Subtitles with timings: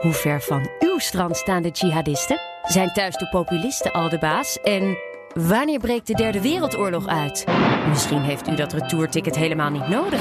[0.00, 2.40] Hoe ver van uw strand staan de jihadisten?
[2.62, 4.58] Zijn thuis de populisten al de baas?
[4.62, 4.98] En
[5.34, 7.44] wanneer breekt de Derde Wereldoorlog uit?
[7.88, 10.20] Misschien heeft u dat retourticket helemaal niet nodig.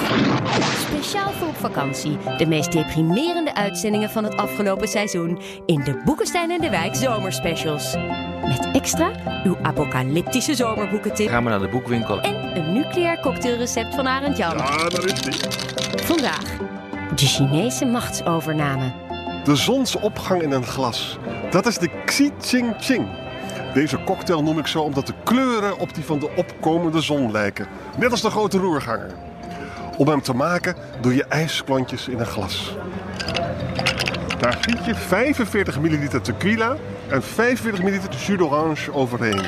[0.90, 2.18] Speciaal voor op vakantie.
[2.38, 7.96] De meest deprimerende uitzendingen van het afgelopen seizoen in de Boekenstein en de Wijk zomerspecials.
[8.48, 9.12] Met extra
[9.44, 12.22] uw apocalyptische zomerboekentip Gaan we naar de boekwinkel.
[12.22, 14.58] en een nucleair cocktailrecept van Arend Jan.
[14.60, 15.34] Ah, daar is die.
[16.04, 16.58] Vandaag
[17.16, 18.92] de Chinese machtsovername.
[19.46, 21.18] De zonsopgang in een glas.
[21.50, 23.08] Dat is de Xi Ching Ching.
[23.74, 27.68] Deze cocktail noem ik zo omdat de kleuren op die van de opkomende zon lijken.
[27.98, 29.12] Net als de grote roerganger.
[29.98, 32.76] Om hem te maken doe je ijsklontjes in een glas.
[34.40, 36.76] Daar giet je 45 milliliter tequila
[37.08, 39.42] en 45 milliliter jus d'orange overheen.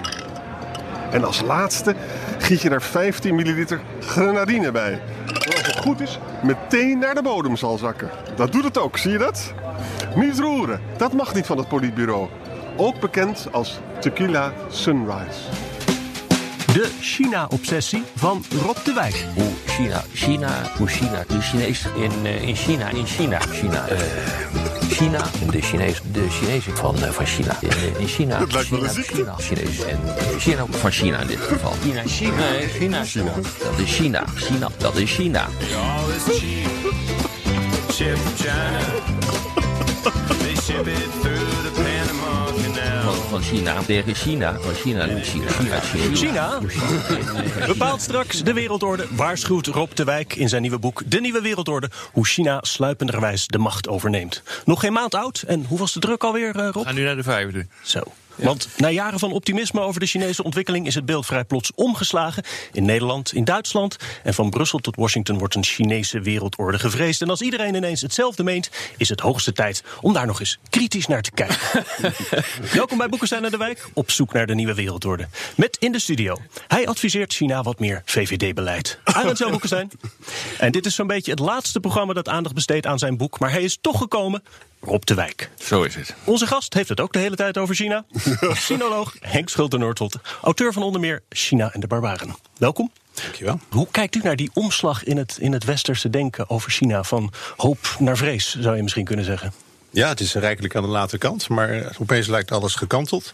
[1.11, 1.95] En als laatste
[2.37, 5.01] giet je er 15 milliliter grenadine bij.
[5.25, 8.09] Dat als het goed is, meteen naar de bodem zal zakken.
[8.35, 9.53] Dat doet het ook, zie je dat?
[10.17, 12.27] Niet roeren, dat mag niet van het politbureau.
[12.75, 15.39] Ook bekend als Tequila Sunrise.
[16.73, 19.25] De China-obsessie van Rob de Wijk.
[19.35, 23.99] Hoe China, China, hoe China, de Chinees in, eh, in China, in China, China, eh,
[24.89, 28.79] China, de Chinees, de Chinezen van, eh, van China, in, in China, Dat lijkt wel
[28.79, 29.03] China.
[29.03, 29.99] China, Chinees en
[30.39, 31.71] China van China in dit geval.
[31.83, 32.33] China, China,
[32.79, 35.47] China, China, dat is China, China, dat is China.
[37.89, 39.36] China.
[43.03, 45.79] Van, van China tegen China, van China naar China, China,
[46.13, 46.59] China?
[47.67, 51.89] Bepaalt straks de wereldorde, waarschuwt Rob de Wijk in zijn nieuwe boek De Nieuwe Wereldorde,
[52.11, 54.43] hoe China sluipenderwijs de macht overneemt.
[54.65, 56.85] Nog geen maand oud en hoe was de druk alweer, eh, Rob?
[56.85, 57.67] Ga nu naar de vijfde.
[57.83, 58.01] Zo.
[58.37, 62.43] Want na jaren van optimisme over de Chinese ontwikkeling is het beeld vrij plots omgeslagen.
[62.71, 67.21] In Nederland, in Duitsland en van Brussel tot Washington wordt een Chinese wereldorde gevreesd.
[67.21, 71.07] En als iedereen ineens hetzelfde meent, is het hoogste tijd om daar nog eens kritisch
[71.07, 71.57] naar te kijken.
[72.73, 75.27] Welkom bij Boekenstein en de Wijk, op zoek naar de nieuwe wereldorde.
[75.55, 76.37] Met in de studio.
[76.67, 78.99] Hij adviseert China wat meer VVD-beleid.
[79.03, 79.91] Arend Jan Boekenstein.
[80.57, 83.39] En dit is zo'n beetje het laatste programma dat aandacht besteedt aan zijn boek.
[83.39, 84.43] Maar hij is toch gekomen.
[84.87, 85.49] Rob de Wijk.
[85.57, 86.15] Zo is het.
[86.23, 88.05] Onze gast heeft het ook de hele tijd over China.
[88.67, 92.35] Sinoloog Henk Schulte-Noordholt, auteur van onder meer China en de Barbaren.
[92.57, 92.91] Welkom.
[93.13, 93.59] Dankjewel.
[93.69, 97.03] Hoe kijkt u naar die omslag in het, in het westerse denken over China?
[97.03, 99.53] Van hoop naar vrees, zou je misschien kunnen zeggen.
[99.89, 103.33] Ja, het is rijkelijk aan de late kant, maar opeens lijkt alles gekanteld.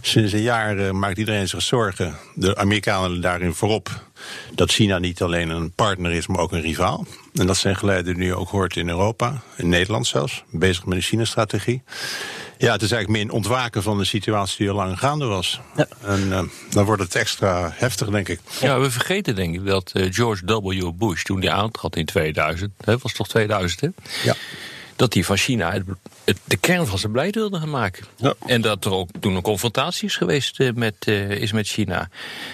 [0.00, 3.90] Sinds een jaar eh, maakt iedereen zich zorgen, de Amerikanen daarin voorop,
[4.54, 7.06] dat China niet alleen een partner is, maar ook een rivaal.
[7.34, 10.96] En dat zijn geluiden die nu ook hoort in Europa, in Nederland zelfs, bezig met
[10.96, 11.82] een China-strategie.
[12.58, 15.60] Ja, het is eigenlijk meer een ontwaken van de situatie die al lang gaande was.
[15.76, 15.86] Ja.
[16.02, 18.40] En eh, dan wordt het extra heftig, denk ik.
[18.60, 20.90] Ja, we vergeten denk ik dat eh, George W.
[20.94, 23.88] Bush, toen hij aantrad in 2000, hè, was toch 2000 hè?
[24.24, 24.34] Ja.
[24.96, 25.82] Dat hij van China het,
[26.24, 28.04] het- de kern van zijn beleid wilde gaan maken.
[28.16, 28.34] Ja.
[28.46, 32.08] En dat er ook toen een confrontatie is geweest eh, met, eh, is met China.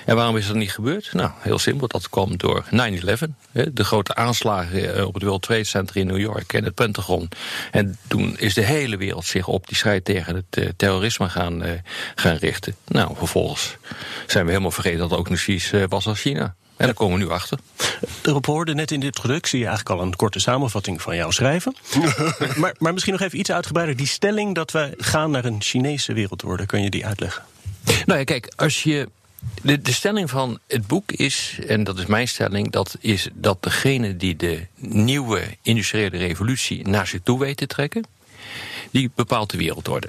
[0.06, 1.12] En waarom is dat niet gebeurd?
[1.12, 1.86] Nou, heel simpel.
[1.88, 3.34] Dat kwam door 9-11.
[3.52, 6.74] hè, De grote aanslagen eh, op het World Trade Center in New York en het
[6.74, 7.28] Pentagon.
[7.70, 11.62] En toen is de hele wereld zich op die strijd tegen het eh, terrorisme gaan,
[12.14, 12.74] gaan richten.
[12.86, 13.76] Nou, vervolgens
[14.26, 16.54] zijn we helemaal vergeten dat er ook nog zoiets eh, was als China.
[16.80, 17.58] En daar komen we nu achter.
[18.22, 21.76] Erop hoorde net in de introductie eigenlijk al een korte samenvatting van jou schrijven.
[22.56, 23.96] maar, maar misschien nog even iets uitgebreider.
[23.96, 27.42] Die stelling dat wij gaan naar een Chinese wereldorde, kun je die uitleggen?
[28.06, 29.08] Nou ja, kijk, als je.
[29.62, 33.62] De, de stelling van het boek is, en dat is mijn stelling, dat is dat
[33.62, 38.04] degene die de nieuwe industriële revolutie naar zich toe weet te trekken,
[38.90, 40.08] die bepaalt de wereldorde.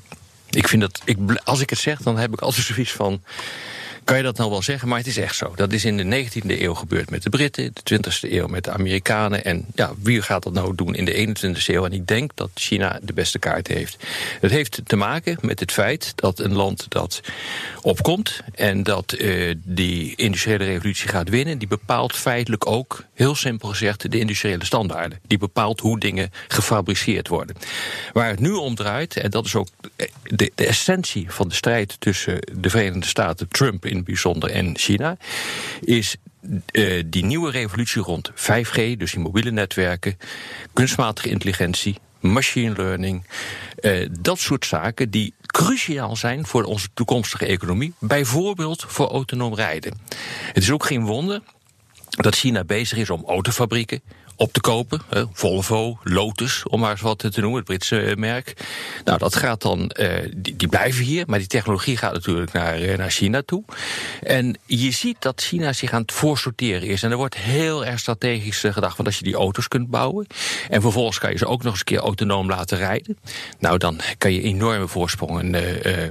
[0.49, 3.21] Ik vind dat, ik, als ik het zeg, dan heb ik altijd zoiets van.
[4.03, 4.87] Kan je dat nou wel zeggen?
[4.87, 5.51] Maar het is echt zo.
[5.55, 8.71] Dat is in de 19e eeuw gebeurd met de Britten, de 20e eeuw met de
[8.71, 9.43] Amerikanen.
[9.43, 11.85] En ja, wie gaat dat nou doen in de 21e eeuw?
[11.85, 13.97] En ik denk dat China de beste kaart heeft.
[14.41, 17.21] Het heeft te maken met het feit dat een land dat
[17.81, 23.69] opkomt en dat eh, die industriële revolutie gaat winnen, die bepaalt feitelijk ook, heel simpel
[23.69, 25.19] gezegd, de industriële standaarden.
[25.27, 27.55] Die bepaalt hoe dingen gefabriceerd worden.
[28.13, 29.67] Waar het nu om draait, en dat is ook
[30.23, 34.77] de, de essentie van de strijd tussen de Verenigde Staten, Trump in het bijzonder, en
[34.77, 35.17] China,
[35.81, 36.15] is
[36.71, 40.17] eh, die nieuwe revolutie rond 5G, dus die mobiele netwerken,
[40.73, 43.25] kunstmatige intelligentie, machine learning.
[43.75, 47.93] eh, dat soort zaken die cruciaal zijn voor onze toekomstige economie.
[47.99, 49.99] Bijvoorbeeld voor autonoom rijden.
[50.53, 51.41] Het is ook geen wonder
[52.09, 54.01] dat China bezig is om autofabrieken
[54.41, 55.01] op te kopen.
[55.09, 58.53] hè, Volvo, Lotus, om maar eens wat te noemen, het Britse eh, merk.
[59.03, 62.97] Nou, dat gaat dan, eh, die, blijven hier, maar die technologie gaat natuurlijk naar, eh,
[62.97, 63.63] naar China toe.
[64.21, 67.03] En je ziet dat China zich aan het voorsorteren is.
[67.03, 70.27] En er wordt heel erg strategisch gedacht van als je die auto's kunt bouwen.
[70.69, 73.17] En vervolgens kan je ze ook nog eens een keer autonoom laten rijden.
[73.59, 75.55] Nou, dan kan je enorme voorsprongen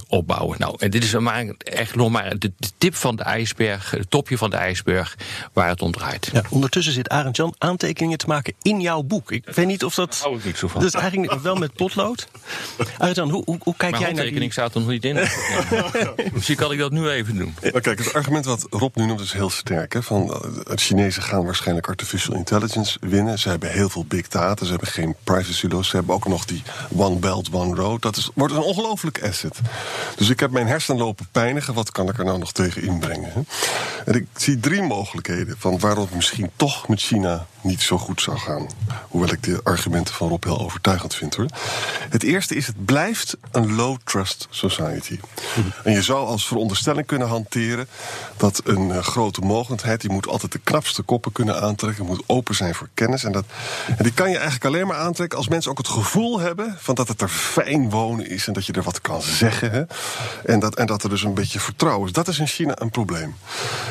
[0.08, 0.58] opbouwen.
[0.58, 4.10] Nou, en dit is maar echt nog maar de, de tip van de ijsberg, het
[4.10, 5.16] topje van de ijsberg,
[5.52, 6.30] waar het om draait.
[6.32, 9.32] Ja, ondertussen zit Arend Jan aantekeningen te maken in jouw boek.
[9.32, 10.18] Ik weet niet of dat.
[10.22, 10.80] hou ik niet zo van.
[10.80, 12.28] Dus eigenlijk wel met potlood.
[12.98, 14.52] Arend Jan, hoe, hoe, hoe kijk Mijn jij naar die...
[14.52, 15.14] staat er nog niet in.
[16.32, 17.54] Misschien kan ik dat nu even doen.
[17.60, 19.92] Nou, kijk, het argument wat Rob nu noemt is heel sterk.
[19.92, 20.02] Hè?
[20.02, 23.38] Van, eh, de Chinezen gaan waarschijnlijk artificial intelligence winnen.
[23.38, 25.88] Ze hebben heel veel big data, ze hebben geen privacy laws.
[25.88, 26.62] Ze hebben ook nog die
[26.96, 28.02] one belt, one road.
[28.02, 29.60] Dat is, wordt een ongelooflijk asset.
[30.16, 31.74] Dus ik heb mijn hersenen lopen pijnigen.
[31.74, 33.32] Wat kan ik er nou nog tegen inbrengen?
[33.32, 33.40] Hè?
[34.04, 38.09] En ik zie drie mogelijkheden van waarom het misschien toch met China niet zo goed
[38.18, 38.66] zou gaan.
[39.08, 41.46] Hoewel ik de argumenten van Rob heel overtuigend vind hoor.
[42.08, 45.20] Het eerste is, het blijft een low trust society.
[45.84, 47.88] En je zou als veronderstelling kunnen hanteren
[48.36, 52.54] dat een eh, grote mogendheid, die moet altijd de knapste koppen kunnen aantrekken, moet open
[52.54, 53.24] zijn voor kennis.
[53.24, 53.44] En, dat,
[53.96, 56.94] en die kan je eigenlijk alleen maar aantrekken als mensen ook het gevoel hebben van
[56.94, 59.70] dat het er fijn wonen is en dat je er wat kan zeggen.
[59.70, 59.82] Hè?
[60.44, 62.12] En, dat, en dat er dus een beetje vertrouwen is.
[62.12, 63.34] Dat is in China een probleem.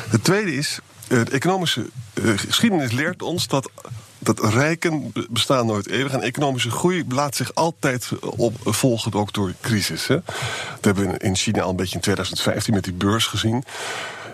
[0.08, 0.78] Het tweede is,
[1.10, 3.70] de economische eh, geschiedenis leert ons dat.
[4.18, 6.12] Dat rijken be- bestaan nooit eeuwig.
[6.12, 10.06] En economische groei laat zich altijd op, volgen ook door crisis.
[10.06, 10.14] Hè.
[10.74, 13.64] Dat hebben we in China al een beetje in 2015 met die beurs gezien.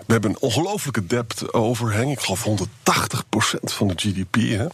[0.05, 2.11] We hebben een ongelofelijke debt overhang.
[2.11, 4.35] Ik geloof 180% van de GDP.
[4.35, 4.65] Hè.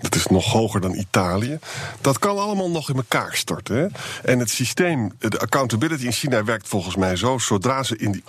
[0.00, 1.58] Dat is nog hoger dan Italië.
[2.00, 3.76] Dat kan allemaal nog in elkaar storten.
[3.76, 3.86] Hè.
[4.30, 7.38] En het systeem, de accountability in China werkt volgens mij zo.
[7.38, 8.22] Zodra ze in die,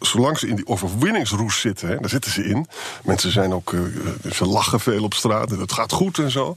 [0.00, 2.66] zolang ze in die overwinningsroes zitten, hè, daar zitten ze in.
[3.02, 6.30] Mensen zijn ook, eh, eh, ze lachen veel op straat en het gaat goed en
[6.30, 6.56] zo.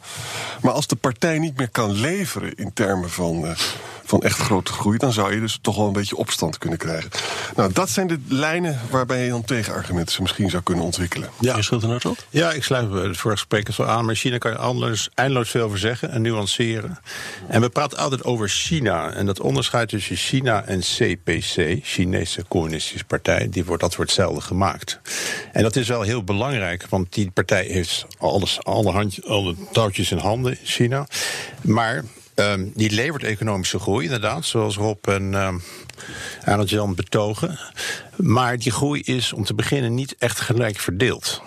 [0.62, 3.56] Maar als de partij niet meer kan leveren in termen van, eh,
[4.10, 7.10] van echt grote groei, dan zou je dus toch wel een beetje opstand kunnen krijgen.
[7.56, 11.30] Nou, dat zijn de lijnen waarbij je dan tegenargumenten misschien zou kunnen ontwikkelen.
[11.40, 11.58] Ja.
[11.58, 12.26] Je er nou tot?
[12.30, 14.06] Ja, ik sluit het vorige spreker zo aan.
[14.06, 17.00] Maar China kan je anders, eindeloos veel over zeggen en nuanceren.
[17.48, 19.12] En we praten altijd over China.
[19.12, 24.42] En dat onderscheid tussen China en CPC, Chinese Communistische Partij, die wordt, dat wordt zelden
[24.42, 25.00] gemaakt.
[25.52, 30.12] En dat is wel heel belangrijk, want die partij heeft alles, alle, handje, alle touwtjes
[30.12, 31.08] in handen in China.
[31.62, 32.04] Maar
[32.36, 35.56] ehm, die levert economische groei, inderdaad, zoals Rob en ehm
[36.46, 37.60] Arnold Jan betogen.
[38.16, 41.42] Maar die groei is om te beginnen niet echt gelijk verdeeld.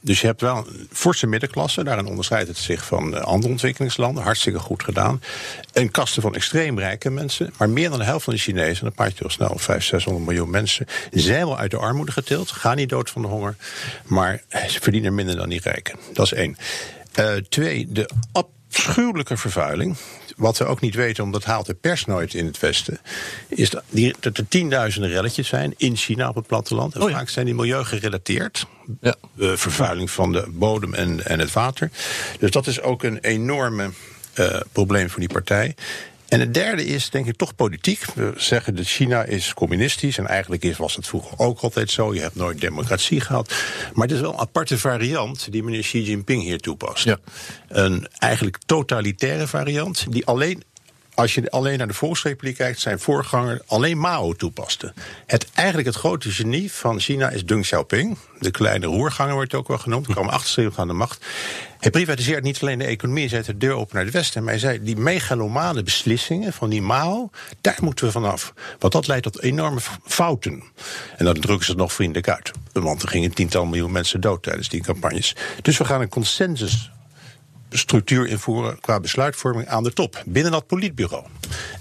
[0.00, 1.84] Dus je hebt wel een forse middenklasse.
[1.84, 4.22] Daarin onderscheidt het zich van eh, andere ontwikkelingslanden.
[4.22, 5.22] Hartstikke goed gedaan.
[5.72, 7.52] Een kaste van extreem rijke mensen.
[7.58, 10.26] Maar meer dan de helft van de Chinezen, dan praat je al snel 500, 600
[10.26, 10.86] miljoen mensen.
[11.10, 12.50] zijn wel uit de armoede getild.
[12.50, 13.56] Gaan niet dood van de honger.
[14.04, 15.98] Maar ze verdienen minder dan die rijken.
[16.12, 16.56] Dat is één.
[17.12, 19.96] Eh, twee, de afschuwelijke vervuiling.
[20.36, 22.98] Wat we ook niet weten, omdat haalt de pers nooit in het Westen.
[23.48, 26.94] Is dat, die, dat er tienduizenden relletjes zijn in China op het platteland.
[26.94, 27.16] En Oh ja.
[27.16, 28.66] vaak zijn die milieu gerelateerd.
[29.00, 29.14] Ja.
[29.38, 31.90] Eh, vervuiling van de bodem en, en het water.
[32.38, 33.90] Dus dat is ook een enorme
[34.32, 35.74] eh, probleem voor die partij.
[36.28, 38.04] En het derde is denk ik toch politiek.
[38.14, 40.18] We zeggen dat China is communistisch.
[40.18, 42.14] En eigenlijk is, was het vroeger ook altijd zo.
[42.14, 43.54] Je hebt nooit democratie gehad.
[43.92, 47.04] Maar het is wel een aparte variant die meneer Xi Jinping hier toepast.
[47.04, 47.18] Ja.
[47.68, 50.62] Een eigenlijk totalitaire variant die alleen
[51.14, 54.92] als je alleen naar de Volksrepubliek kijkt, zijn voorganger alleen Mao toepaste.
[55.26, 58.18] Het, eigenlijk het grote genie van China is Deng Xiaoping.
[58.38, 60.06] De kleine roerganger wordt ook wel genoemd.
[60.06, 61.24] kwam achterstevig aan de macht.
[61.78, 64.42] Hij privatiseert niet alleen de economie, zet de deur open naar het Westen.
[64.42, 67.30] Maar hij zei, die megalomane beslissingen van die Mao,
[67.60, 68.54] daar moeten we vanaf.
[68.78, 70.62] Want dat leidt tot enorme fouten.
[71.16, 72.50] En dan drukken ze het nog vriendelijk uit.
[72.72, 75.36] Want er gingen tientallen miljoen mensen dood tijdens die campagnes.
[75.62, 76.90] Dus we gaan een consensus
[77.78, 81.24] structuur invoeren qua besluitvorming aan de top, binnen dat politbureau.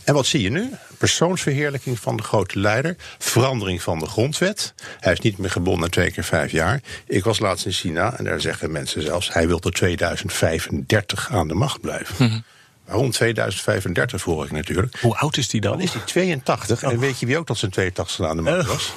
[0.03, 0.69] En wat zie je nu?
[0.97, 4.73] Persoonsverheerlijking van de grote leider, verandering van de grondwet.
[5.00, 6.81] Hij is niet meer gebonden twee keer vijf jaar.
[7.07, 9.33] Ik was laatst in China en daar zeggen mensen zelfs...
[9.33, 12.45] hij wil tot 2035 aan de macht blijven.
[12.85, 15.00] Waarom 2035 vroeg ik natuurlijk.
[15.01, 15.71] Hoe oud is die dan?
[15.71, 18.67] Dan is hij 82 en weet je wie ook tot zijn 82 aan de macht
[18.67, 18.93] was?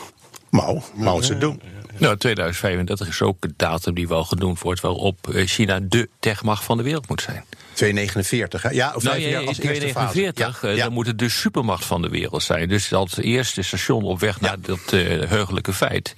[0.51, 1.61] Mao, Mao Zedong.
[1.99, 6.65] Nou, 2035 is ook een datum die wel genoemd wordt waarop eh, China de techmacht
[6.65, 7.45] van de wereld moet zijn.
[7.73, 8.71] 249, hè?
[8.71, 10.13] ja, of Nou, ja, als eerste fase.
[10.13, 10.85] 2049, Ja, eh, ja.
[10.85, 12.69] dan moet het de supermacht van de wereld zijn.
[12.69, 16.15] Dus dat eerste station op weg naar dat eh, heugelijke feit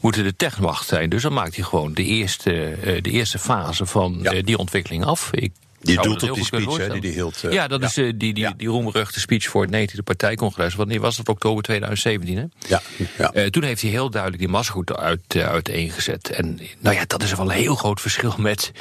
[0.00, 1.08] moet de techmacht zijn.
[1.08, 5.30] Dus dan maakt hij gewoon de eerste, de eerste fase van die ontwikkeling af.
[5.32, 5.52] Ik
[5.86, 7.44] Die doelt op die speech hè, die hield.
[7.44, 8.54] eh, ja, dat is eh, die, die, Ja.
[8.56, 10.74] die roemruchte speech voor het 19e partijcongres.
[10.74, 11.28] Wanneer was dat?
[11.28, 12.44] Oktober 2017, hè?
[12.68, 12.82] Ja,
[13.18, 13.32] ja.
[13.32, 16.30] Eh, toen heeft hij heel duidelijk die massagoed uit, uiteengezet.
[16.30, 18.72] En nou ja, dat is wel een heel groot verschil met,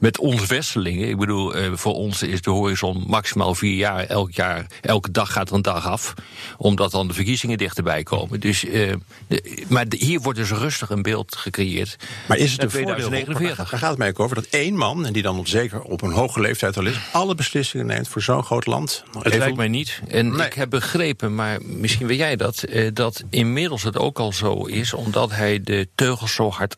[0.00, 1.08] met onze Westerlingen.
[1.08, 4.04] Ik bedoel, voor ons is de horizon maximaal vier jaar.
[4.06, 6.14] Elk jaar, elke dag gaat er een dag af.
[6.56, 8.40] Omdat dan de verkiezingen dichterbij komen.
[8.40, 11.96] Dus, de- maar de- hier wordt dus rustig een beeld gecreëerd.
[12.28, 12.94] Maar is het een voordeel?
[12.94, 13.70] 2049.
[13.70, 16.02] Daar gaat het mij ook over dat één man, en die dan op zeker op
[16.02, 19.04] een hoge leeftijd al is, alle beslissingen neemt voor zo'n groot land.
[19.12, 20.00] Het Even- lijkt mij niet.
[20.08, 20.46] En Nee.
[20.46, 24.64] ik heb begrepen, maar misschien weet jij dat, eh, dat inmiddels het ook al zo
[24.64, 26.76] is, omdat hij de teugels zo hard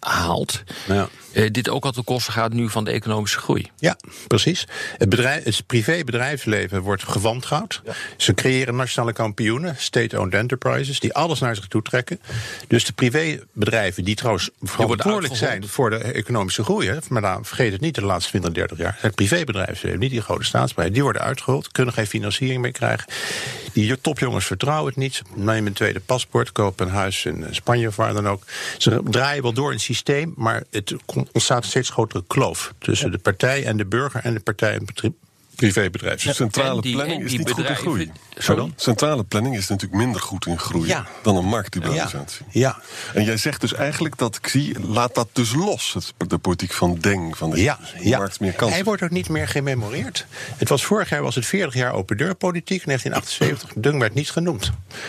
[0.00, 0.62] aanhaalt.
[0.86, 1.08] Ja.
[1.32, 3.70] eh, dit ook al ten koste gaat nu van de economische groei.
[3.76, 4.66] Ja, precies.
[4.96, 7.82] Het, bedrijf, het privé bedrijfsleven wordt gewantrouwd.
[8.16, 12.20] Ze creëren nationale kampioenen, state-owned enterprises, die alles naar zich toe trekken.
[12.68, 17.72] Dus de privébedrijven, die trouwens verantwoordelijk zijn voor de economische groei, hè, maar dan vergeet
[17.72, 21.22] het niet, de laatste 20, 30 jaar, het privébedrijfsleven, niet die grote staatsbedrijven, die worden
[21.22, 23.06] uitgehold, kunnen geen financiering meer krijgen.
[23.86, 25.14] Die topjongens vertrouwen het niet.
[25.14, 28.42] Ze nemen een tweede paspoort, kopen een huis in eh, Spanje of waar dan ook.
[28.78, 30.94] Ze draaien wel door in het systeem, maar het
[31.32, 34.86] ontstaat een steeds grotere kloof tussen de partij en de burger en de partij en
[34.94, 35.12] het
[35.54, 36.22] privébedrijf.
[36.22, 38.10] Dus centrale En die- planning en is die niet goed bedrijven- groei.
[38.38, 38.72] Sorry?
[38.76, 41.06] Centrale planning is natuurlijk minder goed in groei Ja.
[41.22, 42.46] dan een ja, marktliberalisatie.
[42.50, 42.78] ja,
[43.14, 46.94] En jij zegt dus eigenlijk dat Xi laat dat dus los, het, de politiek van
[47.00, 48.18] Deng, van de ja, ja.
[48.18, 48.74] markt meer kansen.
[48.76, 50.26] Hij wordt ook niet meer gememoreerd.
[50.56, 53.82] Het was vorig jaar was het 40 jaar open deur politiek, 1978.
[53.82, 54.64] Deng werd niet genoemd.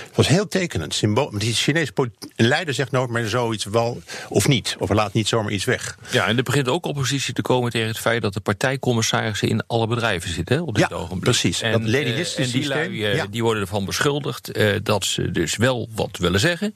[0.07, 0.93] Het was heel tekenend.
[0.93, 1.91] Symbool, die Chinese
[2.35, 4.75] leider zegt nooit meer zoiets wel of niet.
[4.79, 5.97] Of laat niet zomaar iets weg.
[6.11, 9.63] Ja, en er begint ook oppositie te komen tegen het feit dat de partijcommissarissen in
[9.67, 11.19] alle bedrijven zitten hè, op dit Ja, ogenblik.
[11.23, 11.61] precies.
[11.61, 13.27] En, Dat eh, Leninistische en die lui, systeem, eh, ja.
[13.31, 16.73] die worden ervan beschuldigd eh, dat ze dus wel wat willen zeggen,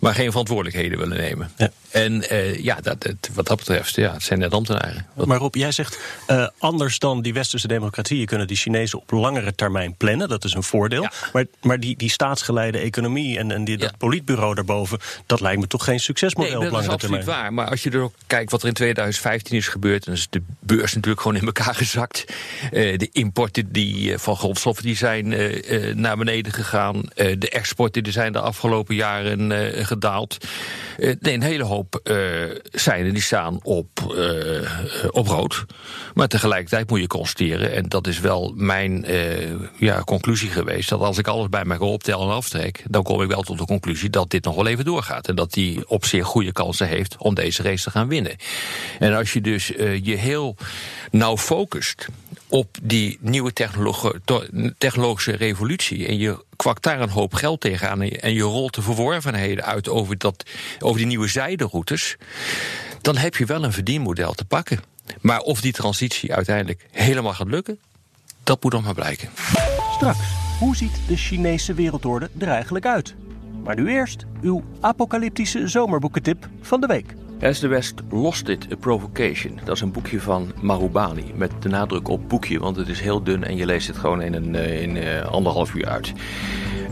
[0.00, 1.50] maar geen verantwoordelijkheden willen nemen.
[1.56, 1.70] Ja.
[1.90, 5.06] En eh, ja, dat, het- wat dat betreft, ja, het zijn net ambtenaren.
[5.26, 9.54] Maar Rob, jij zegt eh, anders dan die westerse democratieën kunnen die Chinezen op langere
[9.54, 10.28] termijn plannen.
[10.28, 11.02] Dat is een voordeel.
[11.02, 11.12] Ja.
[11.32, 15.66] Maar, maar die, die staatsgeleide economie en, en die, dat politbureau daarboven, dat lijkt me
[15.66, 17.42] toch geen succesmodel Nee, op dat is langere absoluut termijn.
[17.42, 17.52] waar.
[17.52, 20.04] Maar als je er ook kijkt wat er in 2015 is gebeurd...
[20.04, 22.24] dan is de beurs natuurlijk gewoon in elkaar gezakt.
[22.70, 25.32] De importen die, van grondstoffen die zijn
[25.68, 27.02] eh, naar beneden gegaan.
[27.14, 30.36] Eh, de exporten die zijn de afgelopen jaren eh, gedaald.
[30.98, 32.00] Nee, een hele hoop
[32.72, 33.88] seinen die staan op,
[35.10, 35.64] op rood.
[36.14, 37.72] Maar tegelijkertijd moet je constateren...
[37.72, 39.04] en dat is wel mijn
[39.76, 40.88] ja, conclusie geweest...
[40.88, 42.84] dat als ik alles bij elkaar optel en aftrek...
[42.90, 45.28] dan kom ik wel tot de conclusie dat dit nog wel even doorgaat.
[45.28, 48.36] En dat die op zeer goede kansen heeft om deze race te gaan winnen.
[48.98, 49.66] En als je dus
[50.02, 50.56] je heel
[51.10, 52.08] nauw focust
[52.48, 53.52] op die nieuwe
[54.78, 56.06] technologische revolutie...
[56.06, 58.02] en je kwakt daar een hoop geld tegenaan...
[58.02, 60.44] en je rolt de verworvenheden uit over, dat,
[60.78, 62.16] over die nieuwe zijderoutes...
[63.00, 64.80] dan heb je wel een verdienmodel te pakken.
[65.20, 67.78] Maar of die transitie uiteindelijk helemaal gaat lukken...
[68.42, 69.28] dat moet nog maar blijken.
[69.94, 70.18] Straks,
[70.58, 73.14] hoe ziet de Chinese wereldorde er eigenlijk uit?
[73.64, 77.14] Maar nu eerst uw apocalyptische zomerboekentip van de week.
[77.42, 79.58] As the West Lost It, A Provocation.
[79.64, 81.32] Dat is een boekje van Marubani.
[81.34, 84.22] Met de nadruk op boekje, want het is heel dun en je leest het gewoon
[84.22, 86.12] in, een, eh, in eh, anderhalf uur uit.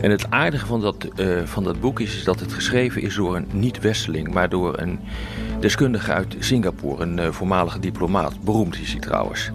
[0.01, 3.15] En het aardige van dat, eh, van dat boek is, is dat het geschreven is
[3.15, 4.99] door een niet-Westeling, maar door een
[5.59, 8.43] deskundige uit Singapore, een voormalige diplomaat.
[8.43, 9.51] Beroemd is hij trouwens.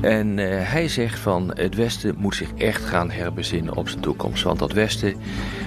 [0.00, 4.42] En eh, hij zegt van het Westen moet zich echt gaan herbezinnen op zijn toekomst.
[4.42, 5.14] Want dat Westen,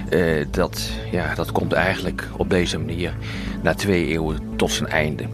[0.08, 3.14] eh, dat, ja, dat komt eigenlijk op deze manier
[3.62, 5.24] na twee eeuwen tot zijn einde.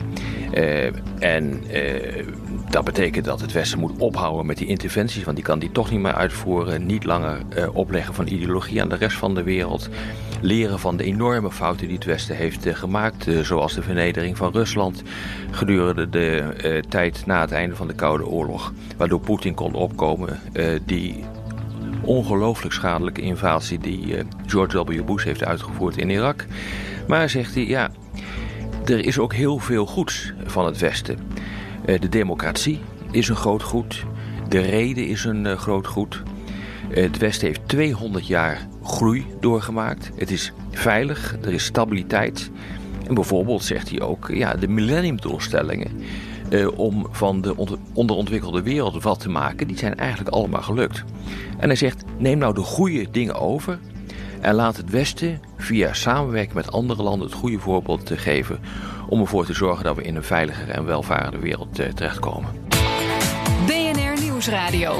[0.52, 0.86] Eh,
[1.18, 1.62] en
[2.70, 5.90] dat betekent dat het Westen moet ophouden met die interventies, want die kan die toch
[5.90, 6.86] niet meer uitvoeren.
[6.86, 9.88] Niet langer eh, opleggen van ideologie aan de rest van de wereld.
[10.40, 14.36] Leren van de enorme fouten die het Westen heeft eh, gemaakt, eh, zoals de vernedering
[14.36, 15.02] van Rusland
[15.50, 18.72] gedurende de tijd na het einde van de Koude Oorlog.
[18.96, 20.40] Waardoor Poetin kon opkomen,
[20.84, 21.24] die
[22.02, 25.04] ongelooflijk schadelijke invasie die George W.
[25.04, 26.44] Bush heeft uitgevoerd in Irak.
[27.06, 27.90] Maar zegt hij, ja,
[28.84, 31.18] er is ook heel veel goeds van het Westen.
[31.88, 32.80] Eh, de democratie
[33.10, 34.04] is een groot goed.
[34.48, 36.22] De reden is een eh, groot goed.
[36.90, 40.10] Eh, het Westen heeft 200 jaar groei doorgemaakt.
[40.16, 42.50] Het is veilig, er is stabiliteit.
[43.06, 45.90] En bijvoorbeeld zegt hij ook, ja, de millenniumdoelstellingen...
[46.50, 51.04] eh, om van de ont- onderontwikkelde wereld wat te maken, die zijn eigenlijk allemaal gelukt.
[51.58, 53.78] En hij zegt, neem nou de goede dingen over...
[54.40, 58.58] En laat het Westen via samenwerking met andere landen het goede voorbeeld te geven
[59.08, 62.50] om ervoor te zorgen dat we in een veiligere en welvarende wereld eh, terechtkomen.
[63.66, 64.94] BNR Nieuwsradio.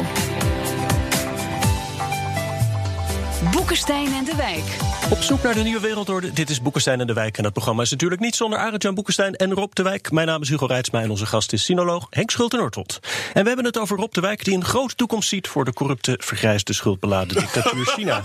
[3.42, 4.64] Boekenstein en de Wijk.
[5.10, 6.32] Op zoek naar de nieuwe wereldorde.
[6.32, 7.36] Dit is Boekenstein en de Wijk.
[7.36, 10.10] En dat programma is natuurlijk niet zonder Arend-Jan Boekenstein en Rob de Wijk.
[10.10, 12.98] Mijn naam is Hugo Reitsma en onze gast is sinoloog Henk Schulte-Nortelt.
[13.32, 15.48] En we hebben het over Rob de Wijk die een grote toekomst ziet...
[15.48, 18.22] voor de corrupte, vergrijsde, schuldbeladen dictatuur China.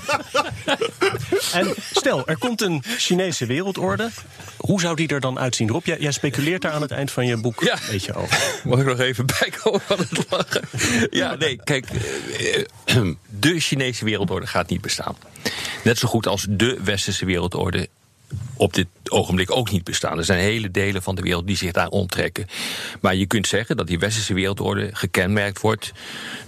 [1.53, 4.09] en stel, er komt een Chinese wereldorde.
[4.57, 5.69] Hoe zou die er dan uitzien?
[5.69, 7.73] Rob, jij, jij speculeert daar aan het eind van je boek Ja.
[7.73, 8.37] een beetje over.
[8.63, 10.61] Mag ik nog even bijkomen van het lachen?
[11.09, 11.85] Ja, nee, kijk.
[12.85, 15.02] eh, De Chinese wereldorde gaat niet bestaan.
[15.83, 17.87] Net zo goed als de Westerse wereldorde
[18.57, 20.17] op dit ogenblik ook niet bestaan.
[20.17, 22.47] Er zijn hele delen van de wereld die zich daar onttrekken.
[23.01, 25.91] Maar je kunt zeggen dat die Westerse wereldorde gekenmerkt wordt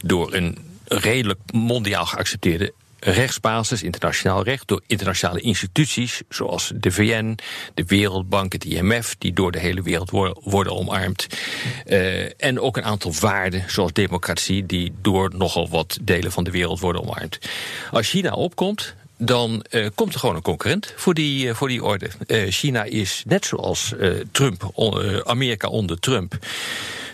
[0.03, 0.57] door een
[0.87, 2.73] redelijk mondiaal geaccepteerde
[3.05, 7.37] rechtsbasis, internationaal recht, door internationale instituties zoals de VN,
[7.73, 11.27] de Wereldbank, het IMF, die door de hele wereld wor- worden omarmd.
[11.85, 16.51] Eh, en ook een aantal waarden, zoals democratie, die door nogal wat delen van de
[16.51, 17.39] wereld worden omarmd.
[17.91, 21.83] Als China opkomt, dan eh, komt er gewoon een concurrent voor die, eh, voor die
[21.83, 22.09] orde.
[22.49, 23.93] China is net zoals
[24.31, 24.71] Trump,
[25.23, 26.37] Amerika onder Trump.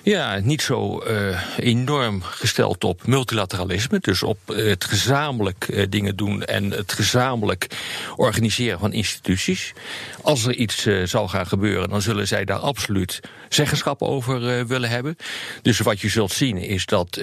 [0.03, 4.00] Ja, niet zo eh, enorm gesteld op multilateralisme.
[4.00, 7.67] Dus op eh, het gezamenlijk eh, dingen doen en het gezamenlijk
[8.15, 9.74] organiseren van instituties.
[10.22, 14.89] Als er iets eh, zal gaan gebeuren, dan zullen zij daar absoluut zeggenschap over willen
[14.89, 15.17] hebben.
[15.62, 17.22] Dus wat je zult zien is dat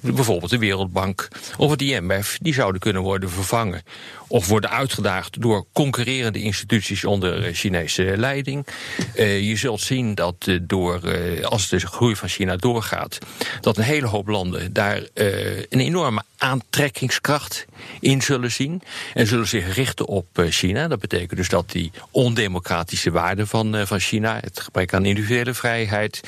[0.00, 3.82] bijvoorbeeld de Wereldbank of het IMF, die zouden kunnen worden vervangen.
[4.28, 8.66] Of worden uitgedaagd door concurrerende instituties onder eh, Chinese leiding.
[9.14, 11.00] Eh, je zult zien dat eh, door,
[11.44, 13.18] als de groei van China doorgaat,
[13.60, 17.66] dat een hele hoop landen daar een enorme aantrekkingskracht
[18.00, 18.82] in zullen zien.
[19.14, 20.88] En zullen zich richten op eh, China.
[20.88, 25.54] Dat betekent dus dat die ondemocratische waarden van, eh, van China, het gebrek aan individuele
[25.54, 26.20] vrijheid,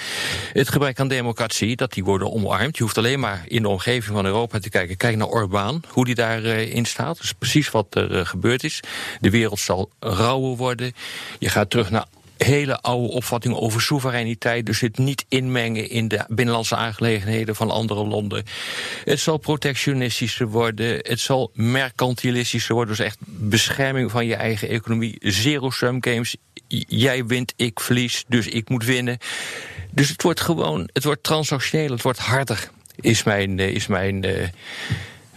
[0.52, 2.76] het gebrek aan democratie, dat die worden omarmd.
[2.76, 4.96] Je hoeft alleen maar in de omgeving van Europa te kijken.
[4.96, 7.16] Kijk naar Orbán, hoe die daarin in staat.
[7.16, 8.80] Dat is precies wat er eh, gebeurd is.
[9.20, 10.92] De wereld zal rauwer worden.
[11.38, 12.06] Je gaat terug naar
[12.44, 14.66] hele oude opvattingen over soevereiniteit.
[14.66, 18.44] Dus het niet inmengen in de binnenlandse aangelegenheden van andere landen.
[19.04, 20.98] Het zal protectionistischer worden.
[21.02, 22.96] Het zal mercantilistischer worden.
[22.96, 25.16] Dus echt bescherming van je eigen economie.
[25.20, 26.36] Zero-sum games.
[26.88, 29.18] Jij wint, ik verlies, dus ik moet winnen.
[29.90, 32.70] Dus het wordt gewoon, het wordt transactioneel, het wordt harder.
[33.00, 34.48] Is mijn, eh, is mijn, eh,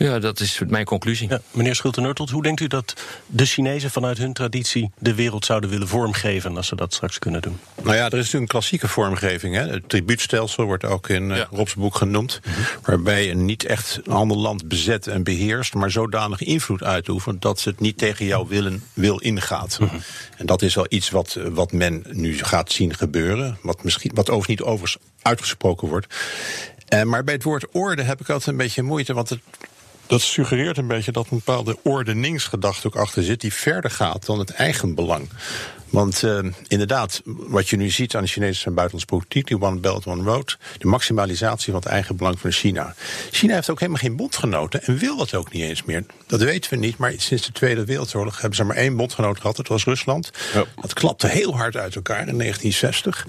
[0.10, 1.30] ja, dat is mijn conclusie.
[1.30, 2.94] Ja, meneer Schulte-Nortelt, hoe denkt u dat
[3.26, 7.42] de Chinezen vanuit hun traditie de wereld zouden willen vormgeven als ze dat straks kunnen
[7.42, 7.60] doen?
[7.84, 9.56] Nou ja, er is natuurlijk een klassieke vormgeving.
[9.56, 9.68] Hè.
[9.68, 11.48] Het tribuutstelsel wordt ook in eh, Ja.
[11.52, 12.40] Rob's boek genoemd.
[12.82, 17.60] Waarbij je niet echt een ander land bezet en beheerst, maar zodanig invloed uitoefent dat
[17.60, 19.80] ze het niet tegen jouw willen wil ingaat.
[20.38, 23.58] En dat is wel iets wat, eh, wat men nu gaat zien gebeuren.
[23.62, 26.16] Wat, misschien, wat overigens niet overigens uitgesproken wordt.
[26.88, 29.40] Eh, maar bij het woord orde heb ik altijd een beetje moeite, want het
[30.08, 34.40] dat suggereert een beetje dat een bepaalde ordeningsgedachte ook achter zit, die verder gaat dan
[34.40, 35.30] het eigen belang.
[35.94, 39.80] Want eh, inderdaad, wat je nu ziet aan de Chinese en buitenlandse politiek, die One
[39.80, 42.96] Belt, One Road, de maximalisatie van het eigen belang van China.
[43.32, 46.06] China heeft ook helemaal geen bondgenoten en wil dat ook niet eens meer.
[46.28, 49.56] Dat weten we niet, maar sinds de Tweede Wereldoorlog hebben ze maar één bondgenoot gehad,
[49.56, 50.32] dat was Rusland.
[50.54, 50.64] Ja.
[50.82, 53.28] Dat klapte heel hard uit elkaar in 1960.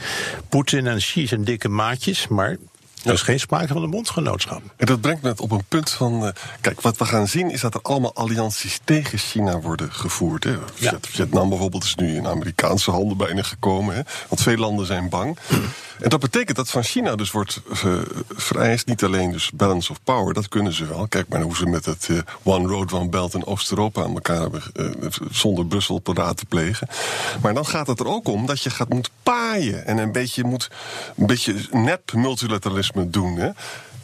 [0.49, 2.57] Poetin en Xi zijn dikke maatjes, maar
[3.05, 4.63] er is geen sprake van een bondgenootschap.
[4.77, 6.27] En dat brengt me op een punt van.
[6.27, 10.45] eh, kijk, wat we gaan zien is dat er allemaal allianties tegen China worden gevoerd.
[10.45, 10.55] Hè.
[10.75, 10.99] Ja.
[11.01, 13.95] Vietnam bijvoorbeeld is nu in Amerikaanse handen bijna gekomen.
[13.95, 14.01] Hè.
[14.29, 15.39] Want veel landen zijn bang.
[16.01, 17.61] En dat betekent dat van China dus wordt
[18.29, 21.09] vereist niet alleen dus balance of power, dat kunnen ze wel.
[21.09, 24.41] Kijk maar hoe ze met het eh, One Road, One Belt in Oost-Europa aan elkaar
[24.41, 24.87] hebben, eh,
[25.31, 26.89] zonder Brussel paraat te plegen.
[27.43, 30.45] Maar dan gaat het er ook om dat je gaat moet paaien en een beetje
[30.45, 30.71] moet
[31.17, 33.37] een beetje nep multilateralisme doen.
[33.37, 33.51] Hè.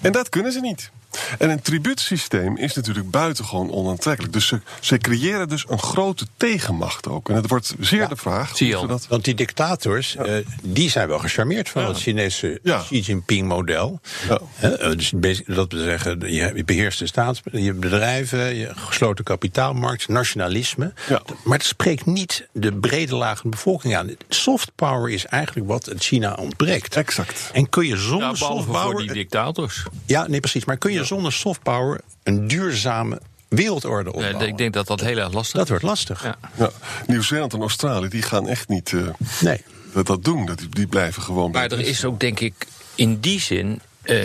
[0.00, 0.90] En dat kunnen ze niet.
[1.38, 4.32] En een tribuutsysteem is natuurlijk buitengewoon onaantrekkelijk.
[4.32, 7.28] Dus ze, ze creëren dus een grote tegenmacht ook.
[7.28, 9.06] En het wordt zeer de vraag zie je dat...
[9.08, 12.78] Want die dictators, eh, die zijn wel gecharmeerd van het Chinese Ja.
[12.78, 14.00] Xi Jinping-model.
[14.28, 14.40] Ja.
[14.60, 20.08] Eh, dus dat wil zeggen, je beheerst de staat, je hebt bedrijven, je gesloten kapitaalmarkt,
[20.08, 20.92] nationalisme.
[21.08, 21.22] Ja.
[21.44, 24.10] Maar het spreekt niet de brede laag van de bevolking aan.
[24.28, 26.96] Soft power is eigenlijk wat het China ontbreekt.
[26.96, 27.50] Exact.
[27.52, 28.96] En kun je zonder Ja, soft behalve voor power.
[29.06, 29.84] die dictators.
[30.06, 30.64] Ja, nee, precies.
[30.64, 34.46] Maar kun je zonder soft power een duurzame wereldorde opbouwen?
[34.48, 36.22] ik denk dat dat heel erg lastig dat wordt lastig.
[36.24, 36.36] Ja.
[36.56, 36.70] Ja,
[37.06, 39.06] Nieuw-Zeeland en Australië die gaan echt niet eh,
[39.40, 39.62] Nee.
[39.94, 40.46] dat, dat doen.
[40.46, 42.54] Dat, die blijven gewoon bij Maar er is ook, denk ik,
[42.94, 43.80] in die zin.
[44.02, 44.18] eh,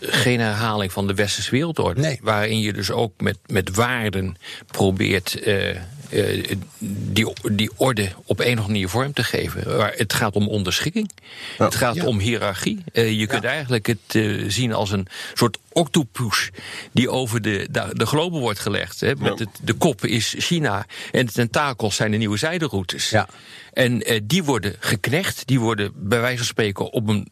[0.00, 2.00] geen herhaling van de westerse wereldorde.
[2.00, 2.18] Nee.
[2.22, 5.76] Waarin je dus ook met, met waarden probeert eh,
[6.10, 9.76] eh, die, die orde op een of andere manier vorm te geven.
[9.76, 11.10] Maar het gaat om onderschikking.
[11.56, 12.84] Het gaat om hiërarchie.
[12.92, 16.50] Eh, je kunt eigenlijk het eh, zien als een soort octopus
[16.92, 19.00] die over de, de, de globe wordt gelegd.
[19.00, 19.14] Hè.
[19.14, 23.10] Met het, de kop is China en de tentakels zijn de nieuwe zijderoutes.
[23.10, 23.28] Ja.
[23.72, 27.28] En die worden geknecht, die worden bij wijze van spreken op een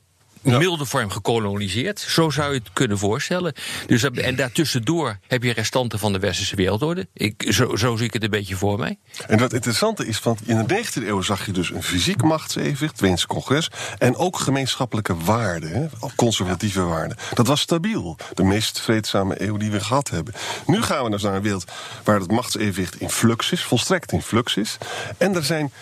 [0.49, 2.01] milde vorm gekoloniseerd.
[2.01, 3.55] Zo zou je het kunnen voorstellen.
[3.87, 7.09] Dus, en daartussendoor heb je restanten van de westerse wereldorde.
[7.13, 8.99] Ik, zo, zo zie ik het een beetje voor mij.
[9.27, 12.93] En wat interessante is, want in de 19e eeuw zag je dus een fysiek machtsevenwicht,
[12.93, 17.17] het Weens congres, en ook gemeenschappelijke waarden, hè, conservatieve waarden.
[17.35, 20.35] Dat was stabiel, de meest vreedzame eeuw die we gehad hebben.
[20.67, 21.65] Nu gaan we dus naar een wereld
[22.05, 24.79] waar het machtsevenwicht in flux is, volstrekt in flux is.
[25.19, 25.73] En er zijn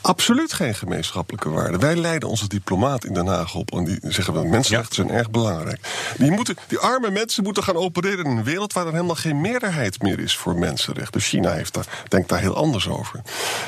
[0.00, 1.80] absoluut geen gemeenschappelijke waarden.
[1.80, 5.30] Wij leiden onze diplomaat in Den Haag op en die zeggen we, mensenrechten zijn erg
[5.30, 5.80] belangrijk.
[6.18, 9.40] Die, moeten, die arme mensen moeten gaan opereren in een wereld waar er helemaal geen
[9.40, 11.12] meerderheid meer is voor mensenrechten.
[11.12, 13.20] Dus China heeft daar, denkt daar heel anders over.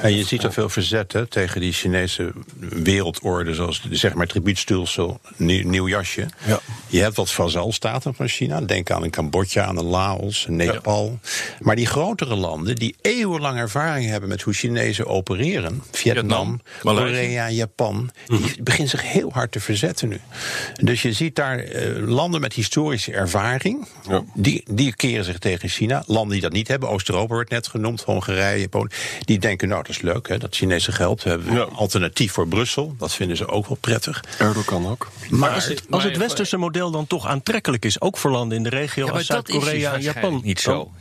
[0.02, 5.20] En je ziet er veel verzet hè, tegen die Chinese wereldorde, zoals zeg maar tribuutstelsel,
[5.36, 6.26] nieuw, nieuw jasje.
[6.46, 6.60] Ja.
[6.86, 8.60] Je hebt wat vazalstaten van China.
[8.60, 11.18] Denk aan een Cambodja, aan een Laos, een Nepal.
[11.60, 16.60] Maar die grotere landen die eeuwenlang ervaring hebben met hoe Chinezen opereren, Vietnam.
[16.82, 20.20] Korea, Japan, die beginnen zich heel hard te verzetten nu.
[20.82, 24.22] Dus je ziet daar eh, landen met historische ervaring, Ja.
[24.34, 26.02] die, die keren zich tegen China.
[26.06, 28.90] Landen die dat niet hebben, Oost-Europa wordt net genoemd, Hongarije, Polen.
[29.20, 31.22] Die denken, nou dat is leuk, hè, dat Chinese geld.
[31.22, 31.60] We hebben Ja.
[31.60, 32.94] een alternatief voor Brussel.
[32.98, 34.24] Dat vinden ze ook wel prettig.
[34.38, 35.10] Erdogan ook.
[35.30, 38.62] Maar als het, als het westerse model dan toch aantrekkelijk is, ook voor landen in
[38.62, 40.40] de regio Ja, als Zuid-Korea en Japan.
[40.44, 40.92] niet zo.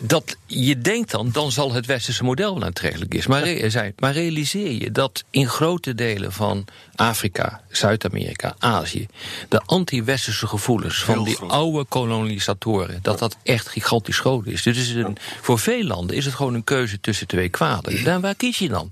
[0.00, 3.26] Dat, je denkt dan, dan zal het westerse model wel aantrekkelijk is.
[3.26, 3.92] Maar, re- zijn.
[3.98, 9.06] Maar realiseer je dat in grote delen van Afrika, Zuid-Amerika, Azië...
[9.48, 11.50] de anti-westerse gevoelens van die groot.
[11.50, 12.98] oude kolonisatoren...
[13.02, 14.62] dat dat echt gigantisch groot is.
[14.62, 18.04] Dus is een, voor veel landen is het gewoon een keuze tussen twee kwaden.
[18.04, 18.90] Dan waar kies je dan?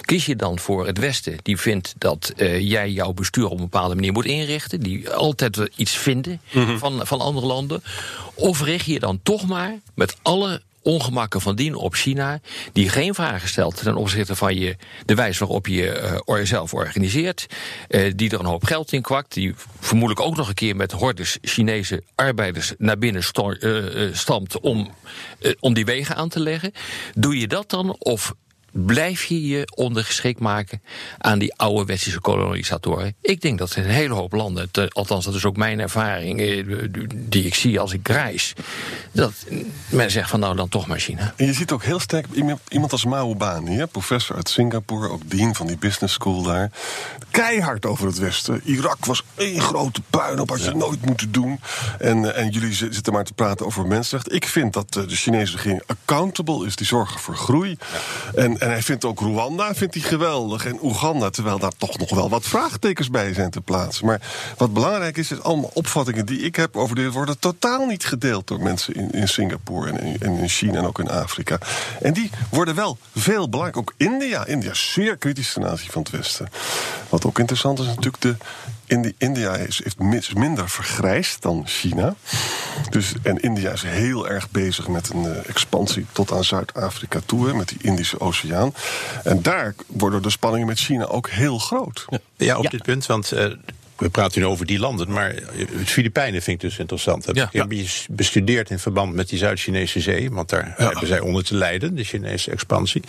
[0.00, 3.56] Kies je dan voor het Westen, die vindt dat eh, jij jouw bestuur op een
[3.56, 4.80] bepaalde manier moet inrichten...
[4.80, 6.40] die altijd iets vinden
[6.76, 7.82] van, van andere landen...
[8.34, 12.40] of richt je dan toch maar met alle ongemakken van dien op China...
[12.72, 17.46] die geen vragen stelt ten opzichte van je, de wijze waarop je or- jezelf organiseert...
[17.88, 19.34] eh, die er een hoop geld in kwakt...
[19.34, 22.72] die vermoedelijk ook nog een keer met hordes Chinese arbeiders...
[22.78, 24.90] naar binnen eh, stamt om,
[25.60, 26.72] om die wegen aan te leggen.
[27.14, 28.34] Doe je dat dan of
[28.84, 30.82] blijf je je ondergeschikt maken
[31.18, 33.14] aan die oude westerse kolonisatoren.
[33.20, 36.40] Ik denk dat in een hele hoop landen, te- althans dat is ook mijn ervaring,
[36.40, 36.64] eh,
[37.14, 38.52] die ik zie als ik reis,
[39.12, 39.32] dat
[39.88, 41.32] men zegt van nou dan toch maar China.
[41.36, 42.26] En je ziet ook heel sterk
[42.68, 46.70] iemand, als Mao Bani, hè, professor uit Singapore, ook dean van die business school daar.
[47.30, 48.60] Keihard over het Westen.
[48.64, 51.60] Irak was één grote puinhoop, had je nooit moeten doen.
[51.98, 54.34] En, eh, en jullie zi- zitten maar te praten over mensenrechten.
[54.34, 57.76] Ik vind dat eh, de Chinese regering accountable is, die zorgen voor groei.
[58.34, 60.66] En, en hij vindt ook Rwanda vindt hij geweldig.
[60.66, 64.06] En Oeganda, terwijl daar toch nog wel wat vraagtekens bij zijn te plaatsen.
[64.06, 64.20] Maar
[64.56, 68.46] wat belangrijk is, is allemaal opvattingen die ik heb over dit worden totaal niet gedeeld
[68.46, 71.58] door mensen in, in Singapore en in, in China en ook in Afrika.
[72.00, 73.78] En die worden wel veel belangrijk.
[73.78, 74.46] Ook India.
[74.46, 76.48] India zeer kritisch ten aanzien van het Westen.
[77.08, 78.36] Wat ook interessant is natuurlijk de.
[78.86, 79.82] Indi- India is,
[80.34, 82.14] minder vergrijsd dan China.
[82.90, 87.46] Dus, en India is heel erg bezig met een eh, expansie tot aan Zuid-Afrika toe,
[87.48, 88.74] hè, met die Indische Oceaan.
[89.24, 92.04] En daar worden de spanningen met China ook heel groot.
[92.36, 92.70] Ja, op Ja.
[92.70, 93.44] dit punt, want eh,
[93.96, 95.34] we praten nu over die landen, maar
[95.76, 97.24] het Filipijnen vind ik dus interessant.
[97.24, 97.48] Dat Ja.
[97.52, 101.54] heb ik bestudeerd in verband met die Zuid-Chinese zee, want daar hebben zij onder te
[101.54, 103.02] lijden, de Chinese expansie.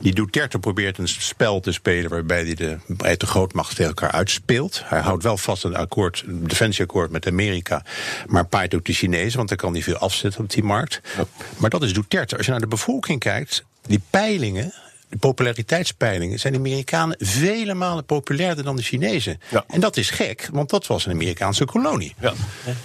[0.00, 4.82] Die Duterte probeert een spel te spelen waarbij hij de breedte grootmacht tegen elkaar uitspeelt.
[4.84, 7.84] Hij houdt wel vast een akkoord, een defensieakkoord met Amerika,
[8.26, 11.00] maar paait ook de Chinezen, want dan kan hij veel afzetten op die markt.
[11.56, 12.36] Maar dat is Duterte.
[12.36, 14.72] Als je naar de bevolking kijkt, die peilingen.
[15.12, 19.40] De populariteitspeilingen zijn de Amerikanen vele malen populairder dan de Chinezen.
[19.50, 19.64] Ja.
[19.68, 22.14] En dat is gek, want dat was een Amerikaanse kolonie.
[22.20, 22.32] Ja.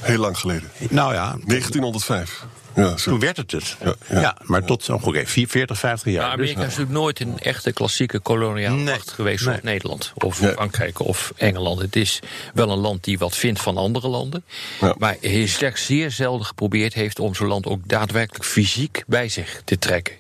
[0.02, 0.70] Heel lang geleden.
[0.90, 2.46] Nou ja, 1905.
[2.84, 3.10] Ja, zo.
[3.12, 3.76] toen werd het het.
[3.84, 4.38] Ja, Ja, ja.
[4.44, 6.26] maar tot ongeveer 40, 50 jaar.
[6.26, 8.84] Ja, Amerika Dus- is natuurlijk nooit een echte klassieke koloniale Nee.
[8.94, 9.72] macht geweest zoals Nee.
[9.74, 10.52] Nederland of Nee.
[10.52, 11.82] Frankrijk of Engeland.
[11.82, 12.20] Het is
[12.54, 14.44] wel een land die wat vindt van andere landen.
[14.82, 14.96] Ja.
[14.98, 19.62] Maar hij slechts zeer zelden geprobeerd heeft om zo'n land ook daadwerkelijk fysiek bij zich
[19.66, 20.16] te trekken.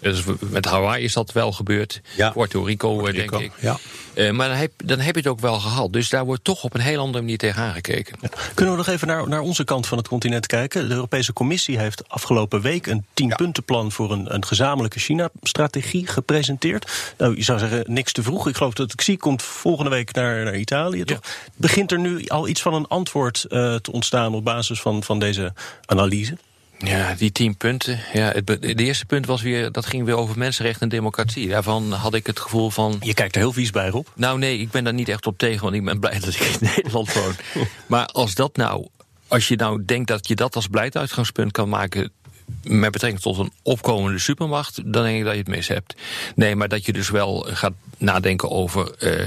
[0.00, 2.00] Dus met Hawaii is dat wel gebeurd.
[2.16, 2.30] Ja.
[2.30, 3.52] Puerto Rico, Puerto denk ik.
[3.60, 3.78] ja.
[4.14, 5.92] Eh, maar dan heb, dan heb je het ook wel gehad.
[5.92, 8.18] Dus daar wordt toch op een heel andere manier tegenaan gekeken.
[8.54, 10.88] Kunnen we nog even naar, naar onze kant van het continent kijken?
[10.88, 17.14] De Europese Commissie heeft afgelopen week een tienpuntenplan voor een, een gezamenlijke China-strategie gepresenteerd.
[17.18, 18.48] Nou, je zou zeggen, niks te vroeg.
[18.48, 21.04] Ik geloof dat zie, komt volgende week naar, naar Italië.
[21.04, 21.20] Toch?
[21.56, 25.18] Begint er nu al iets van een antwoord eh, te ontstaan op basis van, van
[25.18, 25.52] deze
[25.84, 26.36] analyse?
[26.84, 28.00] Ja, die tien punten.
[28.12, 31.48] Ja, het, de eerste punt was weer, dat ging weer over mensenrechten en democratie.
[31.48, 32.96] Daarvan had ik het gevoel van.
[33.00, 34.06] Je kijkt er heel vies bij, Rob.
[34.14, 36.40] Nou, nee, ik ben daar niet echt op tegen, want ik ben blij dat ik
[36.40, 37.34] in Nederland woon.
[37.86, 38.86] maar als dat nou,
[39.32, 42.12] als je nou denkt dat je dat als beleidsuitgangspunt kan maken.
[42.62, 45.94] met betrekking tot een opkomende supermacht, dan denk ik dat je het mis hebt.
[46.34, 49.26] Nee, maar dat je dus wel gaat nadenken over eh,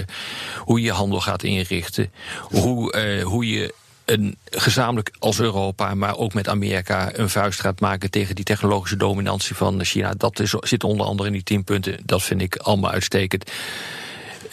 [0.57, 2.11] hoe je handel gaat inrichten.
[2.41, 3.73] Hoe, eh, hoe je
[4.05, 8.97] een gezamenlijk als Europa, maar ook met Amerika, een vuist gaat maken tegen die technologische
[8.97, 10.13] dominantie van China.
[10.17, 11.97] Dat zit onder andere in die tien punten.
[12.03, 13.51] Dat vind ik allemaal uitstekend.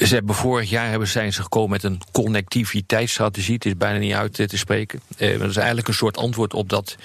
[0.07, 3.55] Ze hebben vorig jaar hebben, zijn ze gekomen met een connectiviteitsstrategie.
[3.55, 5.01] Het is bijna niet uit eh, te spreken.
[5.17, 6.97] Eh, dat is eigenlijk een soort antwoord op dat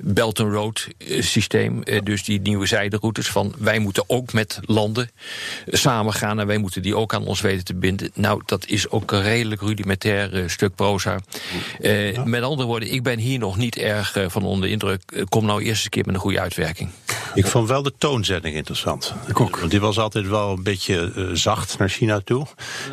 [0.00, 1.82] Belt and Road eh, systeem.
[2.02, 5.10] Dus die nieuwe zijderoutes van wij moeten ook met landen
[5.66, 8.10] samengaan en wij moeten die ook aan ons weten te binden.
[8.14, 11.18] Nou, dat is ook een redelijk rudimentair stuk proza.
[11.80, 15.24] Eh, Met andere woorden, ik ben hier nog niet erg van onder de indruk.
[15.28, 16.90] Kom nou eerst eens een keer met een goede uitwerking.
[17.34, 19.14] Ik vond wel de toonzetting interessant.
[19.34, 22.39] Want die was altijd wel een beetje zacht naar China toe.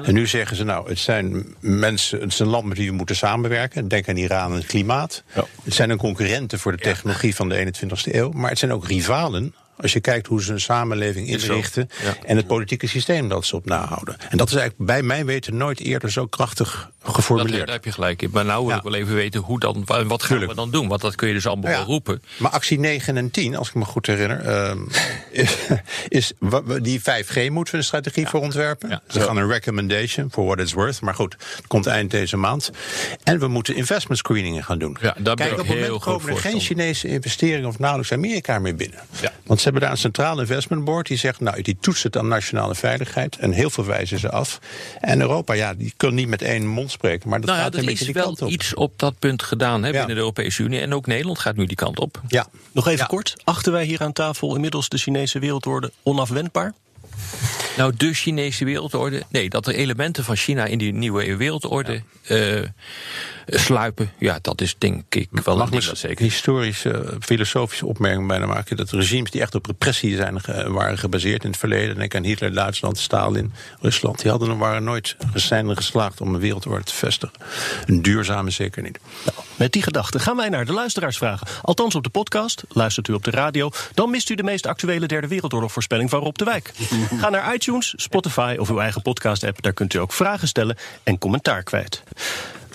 [0.04, 2.96] En nu zeggen ze nou, het zijn mensen, het is een land met wie we
[2.96, 3.88] moeten samenwerken.
[3.88, 5.24] Denk aan Iran en het klimaat.
[5.64, 8.32] Het zijn een concurrenten voor de technologie van de 21ste eeuw.
[8.32, 9.54] Maar het zijn ook rivalen.
[9.82, 12.16] Als je kijkt hoe ze een samenleving inrichten Ja.
[12.26, 14.16] en het politieke systeem dat ze op nahouden.
[14.30, 17.66] En dat is eigenlijk bij mijn weten nooit eerder zo krachtig Dat, geformuleerd.
[17.66, 18.30] daar heb je gelijk in.
[18.34, 18.78] Maar nou wil Ja.
[18.78, 20.50] ik wel even weten hoe dan, wa- wat gaan Tuurlijk.
[20.52, 20.88] we dan doen?
[20.88, 21.78] Want dat kun je dus allemaal Ja.
[21.78, 22.22] wel roepen.
[22.38, 24.80] Maar actie 9 en 10, als ik me goed herinner, ehm,
[25.32, 25.56] is,
[26.08, 26.34] is
[26.82, 29.02] die 5G moeten we een strategie voor ontwerpen.
[29.08, 32.72] Ze gaan een recommendation for what it's worth, maar goed, het komt eind deze maand.
[33.24, 34.98] En we moeten investment screeningen gaan doen.
[35.02, 36.60] Ja, daar ben Kijk, ik op het moment komen er geen.
[36.60, 39.00] Chinese investeringen of nauwelijks Amerika meer binnen.
[39.22, 39.32] Ja.
[39.44, 42.76] Want hebben daar een centraal investment board die zegt, nou, die toetst het aan nationale
[42.76, 44.60] veiligheid en heel veel wijzen ze af.
[45.00, 47.74] En Europa, ja, die kan niet met één mond spreken, maar dat Nou ja, gaat
[47.74, 48.50] er een beetje is die wel kant op.
[48.50, 49.94] iets op dat punt gedaan hè, Ja.
[49.94, 50.80] binnen de Europese Unie.
[50.80, 52.22] En ook Nederland gaat nu die kant op.
[52.28, 52.48] Ja.
[52.72, 53.06] Nog even Ja.
[53.06, 53.34] kort.
[53.44, 56.74] Achten wij hier aan tafel inmiddels de Chinese wereldorde onafwendbaar?
[57.78, 59.24] Nou, de Chinese wereldorde.
[59.30, 62.64] Nee, dat er elementen van China in die nieuwe wereldorde eh,
[63.46, 64.12] sluipen.
[64.20, 66.24] Ja, dat is denk ik wel Mag een ding zeker.
[66.24, 68.78] historische, eh, filosofische opmerking bijna maken?
[68.78, 71.96] Dat regimes die echt op repressie zijn, waren gebaseerd in het verleden.
[71.96, 74.22] Denk aan Hitler, Duitsland, Stalin, Rusland.
[74.22, 77.36] Die hadden, waren nooit zijn geslaagd om een wereldorde te vestigen.
[77.86, 79.00] Een duurzame zeker niet.
[79.26, 81.48] Nou, met die gedachte gaan wij naar de luisteraarsvragen.
[81.62, 83.70] Althans op de podcast, luistert u op de radio...
[83.94, 86.72] dan mist u de meest actuele derde wereldoorlogvoorspelling van Rob de Wijk.
[87.18, 89.62] Ga naar iTunes, Spotify of uw eigen podcast-app.
[89.62, 92.04] Daar kunt u ook vragen stellen en commentaar kwijt.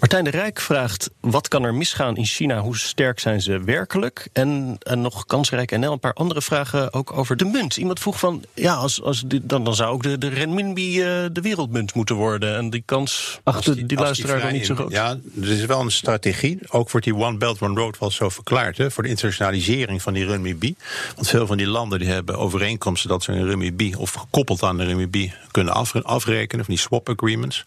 [0.02, 2.60] Martijn de Rijk vraagt, wat kan er misgaan in China?
[2.60, 4.28] Hoe sterk zijn ze werkelijk?
[4.32, 7.76] En, en nog kansrijk NL een paar andere vragen ook over de munt.
[7.76, 11.06] Iemand vroeg van, ja, als, als die- dan, dan zou ook de, de renminbi eh,
[11.32, 12.56] de wereldmunt moeten worden.
[12.56, 14.90] En die kans achter die, luisteraar dan niet zo groot.
[14.92, 16.58] Ja, er is wel een strategie.
[16.68, 18.78] Ook wordt die One Belt One Road wel zo verklaard.
[18.78, 20.74] Hè, voor de internationalisering van die renminbi.
[21.14, 23.94] Want veel van die landen die hebben overeenkomsten dat ze een renminbi...
[23.94, 26.64] of gekoppeld aan de renminbi kunnen af- afrekenen.
[26.64, 27.64] Van die swap agreements.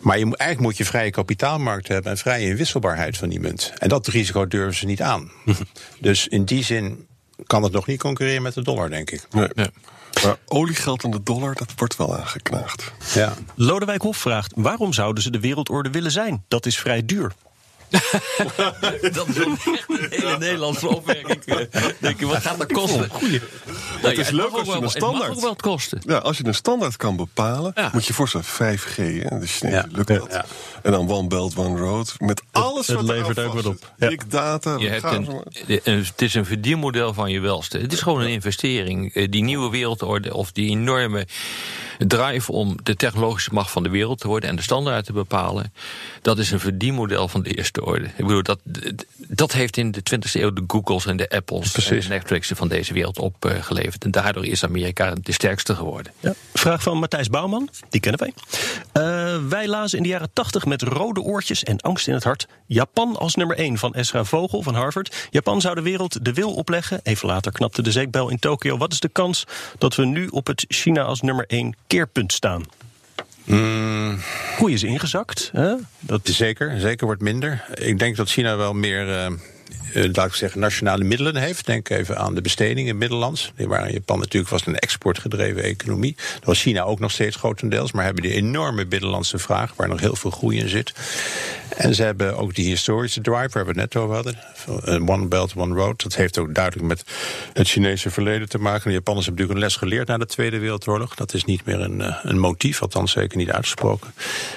[0.00, 1.10] Maar je moet, eigenlijk moet je vrije
[1.64, 2.12] kapitaalmarkt hebben...
[2.12, 3.72] en vrije inwisselbaarheid van die munt.
[3.78, 5.30] En dat risico durven ze niet aan.
[6.00, 7.06] dus in die zin
[7.46, 9.26] kan het nog niet concurreren met de dollar, denk ik.
[9.30, 9.48] Nee.
[10.24, 12.92] Maar oliegeld en de dollar, dat wordt wel aangeknaagd.
[13.14, 13.34] Ja.
[13.54, 16.44] Lodewijk Hof vraagt: waarom zouden ze de wereldorde willen zijn?
[16.48, 17.32] Dat is vrij duur.
[19.12, 21.44] Dat is een, echt een hele Nederlandse opmerking.
[22.00, 23.08] Denk je, wat gaat dat kosten?
[23.10, 23.40] Goeie.
[24.02, 26.00] Het is leuk als je een Het standaard- ook wel wat kosten.
[26.06, 29.86] Ja, als je een standaard kan bepalen, moet je voorstellen 5G, hè, de Chinese Ja.
[29.92, 30.44] lukt dat.
[30.82, 32.14] En dan One Belt, One Road.
[32.18, 33.92] Met alles het wat eraan levert ook wat op.
[33.98, 35.04] Big data, Je hebt
[35.84, 37.78] een, het is een verdienmodel van je welste.
[37.78, 39.14] Het is gewoon een investering.
[39.14, 41.26] Eh, Die nieuwe wereldorde of die enorme
[41.98, 45.72] drive om de technologische macht van de wereld te worden en de standaard te bepalen.
[46.22, 48.04] Dat is een verdienmodel van de eerste orde.
[48.04, 48.58] Ik bedoel, dat,
[49.16, 52.68] dat heeft in de 20e eeuw de Googles en de Apples en de Netflixen van
[52.68, 54.04] deze wereld opgeleverd.
[54.04, 56.12] En daardoor is Amerika de sterkste geworden.
[56.20, 56.34] Ja.
[56.52, 58.34] Vraag van Matthijs Bouwman, die kennen wij.
[58.92, 62.46] Eh, wij lazen in de jaren 80 met rode oortjes en angst in het hart
[62.66, 65.28] Japan als nummer 1 van Esra Vogel van Harvard.
[65.30, 67.00] Japan zou de wereld de wil opleggen.
[67.02, 68.76] Even later knapte de zeekbel in Tokio.
[68.76, 69.44] Wat is de kans
[69.78, 72.64] dat we nu op het China als nummer 1 keerpunt staan?
[74.56, 75.50] Goeie is ingezakt.
[75.52, 75.74] Hè?
[76.00, 77.64] Dat Zeker, zeker wordt minder.
[77.74, 79.32] Ik denk dat China wel meer, eh, eh,
[80.12, 81.66] laat ik zeggen, nationale middelen heeft.
[81.66, 83.52] Denk even aan de bestedingen Middellands.
[83.56, 86.14] Die waren in Japan natuurlijk was een exportgedreven economie.
[86.34, 87.92] Dat was China ook nog steeds grotendeels.
[87.92, 90.92] Maar hebben die enorme binnenlandse vraag, waar nog heel veel groei in zit.
[91.76, 94.38] En ze hebben ook die historische drive, waar we het net over hadden.
[94.84, 96.02] Eh, One Belt, One Road.
[96.02, 97.04] Dat heeft ook duidelijk met
[97.52, 98.88] het Chinese verleden te maken.
[98.88, 101.14] De Japanners hebben natuurlijk een les geleerd na de Tweede Wereldoorlog.
[101.14, 104.14] Dat is niet meer een, eh, een motief, althans zeker niet uitgesproken.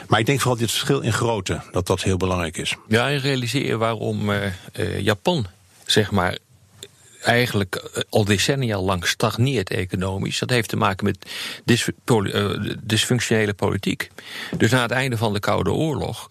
[0.08, 2.76] Maar ik denk vooral dit verschil in grootte, dat dat heel belangrijk is.
[2.88, 5.46] Ja, en realiseer waarom eh, Japan,
[5.86, 6.38] zeg maar,
[7.28, 10.40] eigenlijk eh, al decennia lang stagneert economisch.
[10.40, 11.18] Dat heeft te maken met
[12.06, 12.50] eh,
[12.84, 14.10] dysfunctionele politiek.
[14.58, 16.28] Dus na het einde van de Koude Oorlog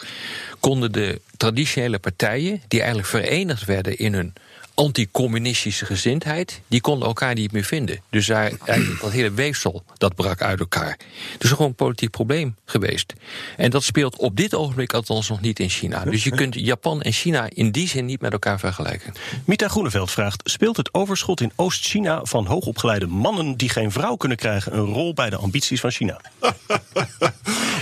[0.60, 4.32] konden de traditionele partijen, die eigenlijk verenigd werden in hun
[4.76, 8.00] anticommunistische gezindheid, die konden elkaar niet meer vinden.
[8.10, 10.98] Dus daar, eigenlijk dat hele weefsel, dat brak uit elkaar.
[11.38, 13.12] Dus gewoon een politiek probleem geweest.
[13.56, 16.04] En dat speelt op dit ogenblik althans nog niet in China.
[16.04, 19.12] Dus je kunt Japan en China in die zin niet met elkaar vergelijken.
[19.44, 24.36] Mita Groeneveld vraagt: speelt het overschot in Oost-China van hoogopgeleide mannen die geen vrouw kunnen
[24.36, 26.20] krijgen een rol bij de ambities van China?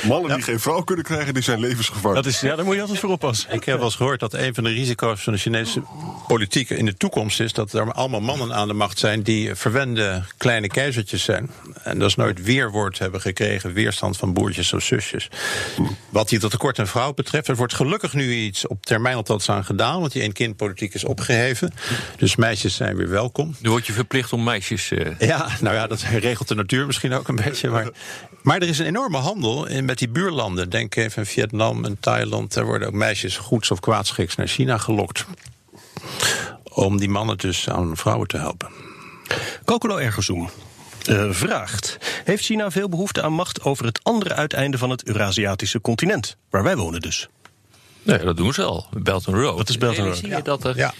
[0.08, 2.24] Mannen die geen vrouw kunnen krijgen, die zijn levensgevaarlijk.
[2.24, 3.52] Dat is, ja, daar moet je altijd voor oppassen.
[3.52, 5.82] Ik heb wel eens gehoord dat een van de risico's van de Chinese
[6.26, 10.22] politiek in de toekomst is dat er allemaal mannen aan de macht zijn die verwende
[10.36, 11.50] kleine keizertjes zijn.
[11.82, 15.28] En dat is nooit weerwoord hebben gekregen, weerstand van broertjes of zusjes.
[16.08, 19.48] Wat die tot tekort aan vrouw betreft, er wordt gelukkig nu iets op termijn althans
[19.48, 21.72] aan gedaan, want die een-kind-politiek is opgeheven.
[22.16, 23.54] Dus meisjes zijn weer welkom.
[23.60, 24.90] Nu word je verplicht om meisjes.
[24.90, 27.68] eh, Ja, nou ja, dat regelt de natuur misschien ook een beetje.
[27.70, 27.88] Maar,
[28.42, 30.70] maar er is een enorme handel in, met die buurlanden.
[30.70, 32.54] Denk even aan Vietnam en Thailand.
[32.54, 35.24] Daar worden ook meisjes goeds of kwaadschiks naar China gelokt.
[36.74, 38.68] Om die mannen dus aan vrouwen te helpen.
[39.64, 40.50] Kokolo Ergozoom
[41.04, 45.80] eh, vraagt: Heeft China veel behoefte aan macht over het andere uiteinde van het Eurasiatische
[45.80, 47.28] continent, waar wij wonen dus?
[48.02, 48.86] Nee, dat doen ze al.
[48.92, 49.56] Belt and Road.
[49.56, 50.16] Wat is Belt and Road?
[50.16, 50.94] Zie je dat er, Ja.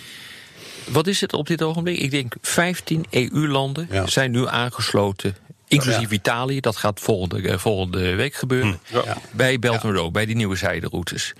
[0.89, 1.99] Wat is het op dit ogenblik?
[1.99, 4.07] Ik denk 15 EU-landen Ja.
[4.07, 5.37] zijn nu aangesloten.
[5.69, 8.79] Inclusief Italië, dat gaat volgende, eh, volgende week gebeuren.
[8.87, 9.17] Ja.
[9.31, 11.33] Bij Belt and Road, bij die nieuwe zijderoutes.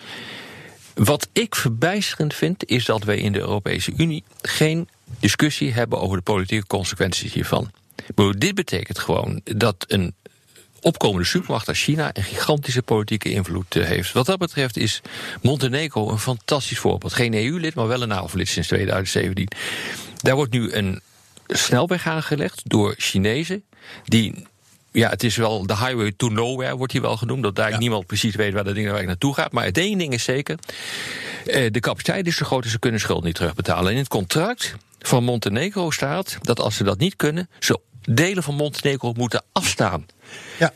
[0.95, 4.89] Wat ik verbijsterend vind, is dat wij in de Europese Unie geen
[5.21, 7.71] discussie hebben over de politieke consequenties hiervan.
[8.15, 10.15] Bedoel, dit betekent gewoon dat een
[10.81, 14.13] opkomende supermacht als China een gigantische politieke invloed eh, heeft.
[14.13, 15.01] Wat dat betreft is
[15.43, 17.13] Montenegro een fantastisch voorbeeld.
[17.13, 19.49] Geen EU-lid, maar wel een NAVO-lid sinds 2017.
[20.17, 21.01] Daar wordt nu een
[21.47, 23.65] snelweg aangelegd door Chinezen
[24.05, 24.47] die.
[24.95, 27.43] Ja, het is wel de highway to nowhere, wordt hier wel genoemd.
[27.43, 29.53] Dat daar niemand precies weet waar dat ding waar naartoe gaat.
[29.53, 30.59] Maar het één ding is zeker.
[31.47, 33.85] eh, de capaciteit is zo groot dat ze kunnen schuld niet terugbetalen.
[33.87, 38.43] En in het contract van Montenegro staat dat als ze dat niet kunnen, ze delen
[38.43, 40.07] van Montenegro moeten afstaan.
[40.59, 40.73] Ja.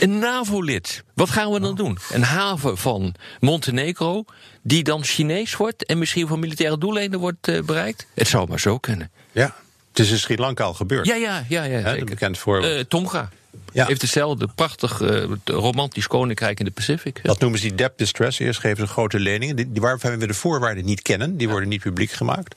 [0.00, 1.02] Een NAVO-lid.
[1.14, 1.98] Wat gaan we dan doen?
[2.12, 4.24] Een haven van Montenegro,
[4.62, 8.06] die dan Chinees wordt en misschien voor militaire doeleinden wordt eh, bereikt?
[8.14, 9.10] Het zou maar zo kunnen.
[9.32, 9.54] ja.
[9.98, 11.06] Het is in Sri Lanka al gebeurd.
[11.06, 11.96] Ja, ja, ja, ja.
[11.96, 12.74] Een bekend voorbeeld.
[12.74, 13.28] Eh, Tonga.
[13.72, 13.86] Ja.
[13.86, 17.20] Heeft hetzelfde prachtig eh, romantisch koninkrijk in de Pacific.
[17.22, 18.38] Dat noemen ze die debt distress.
[18.38, 21.36] Eerst geven ze grote leningen, die, die waarvan we de voorwaarden niet kennen.
[21.36, 22.54] Die worden niet publiek gemaakt.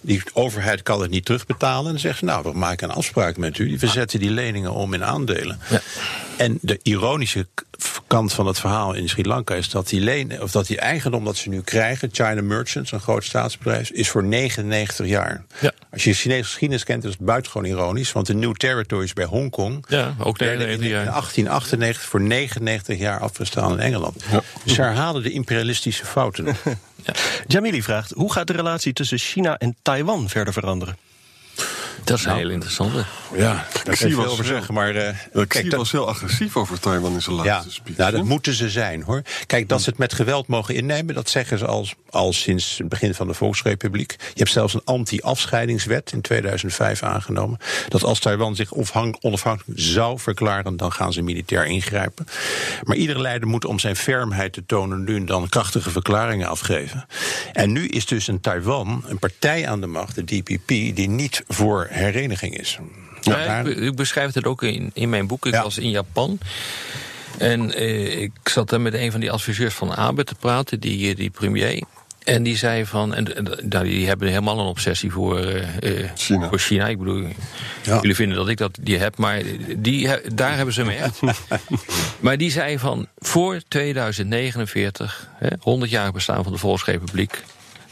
[0.00, 1.84] Die overheid kan het niet terugbetalen.
[1.84, 3.78] En dan zeggen ze, nou, we maken een afspraak met u.
[3.78, 5.58] We zetten die leningen om in aandelen.
[5.70, 5.80] Ja.
[6.36, 7.46] En de ironische
[8.06, 11.24] kant van het verhaal in Sri Lanka is dat die, leen, of dat die eigendom
[11.24, 15.44] dat ze nu krijgen, China Merchants, een groot staatsbedrijf, is voor 99 jaar.
[15.60, 15.72] Ja.
[15.90, 18.12] Als je Chinese geschiedenis kent, is het buitengewoon ironisch.
[18.12, 21.04] Want de New Territories bij Hongkong Ja, ook in 99 jaar.
[21.04, 24.24] 1898 voor 99 jaar afgestaan in Engeland.
[24.64, 26.56] Dus ze herhalen de imperialistische fouten.
[27.46, 30.96] Jamili vraagt: Hoe gaat de relatie tussen China en Taiwan verder veranderen?
[32.04, 33.04] Dat is een heel interessante.
[33.36, 34.74] Ja, daar kan je zie veel wel over zeggen.
[34.74, 35.08] Maar uh,
[35.42, 37.96] Ik zie was heel agressief over Taiwan in zijn Ja, laatste speech.
[37.96, 39.22] nou, dat moeten ze zijn hoor.
[39.46, 42.88] Kijk, dat ze het met geweld mogen innemen, dat zeggen ze al, al sinds het
[42.88, 44.10] begin van de Volksrepubliek.
[44.18, 47.58] Je hebt zelfs een anti-afscheidingswet in 2005 aangenomen.
[47.88, 52.26] Dat als Taiwan zich onafhank- onafhankelijk zou verklaren, dan gaan ze militair ingrijpen.
[52.82, 57.06] Maar iedere leider moet om zijn fermheid te tonen nu en dan krachtige verklaringen afgeven.
[57.52, 61.42] En nu is dus een Taiwan een partij aan de macht, de DPP, die niet
[61.48, 62.78] voor hereniging is.
[63.24, 65.46] Ja, ik, ik beschrijf het ook in, in mijn boek.
[65.46, 65.62] Ik Ja.
[65.62, 66.38] was in Japan.
[67.38, 71.10] En eh, ik zat daar met een van die adviseurs van Abe te praten, die,
[71.10, 71.82] eh, die premier.
[72.24, 76.48] En die zei van, en, nou, die hebben helemaal een obsessie voor, eh, China.
[76.48, 76.86] voor China.
[76.88, 77.26] Ik bedoel,
[77.82, 77.94] Ja.
[78.00, 79.42] jullie vinden dat ik dat die heb, maar
[79.76, 81.20] die, daar hebben ze me echt.
[82.20, 87.42] maar die zei van, voor 2049, hè, 100 jaar bestaan van de Volksrepubliek,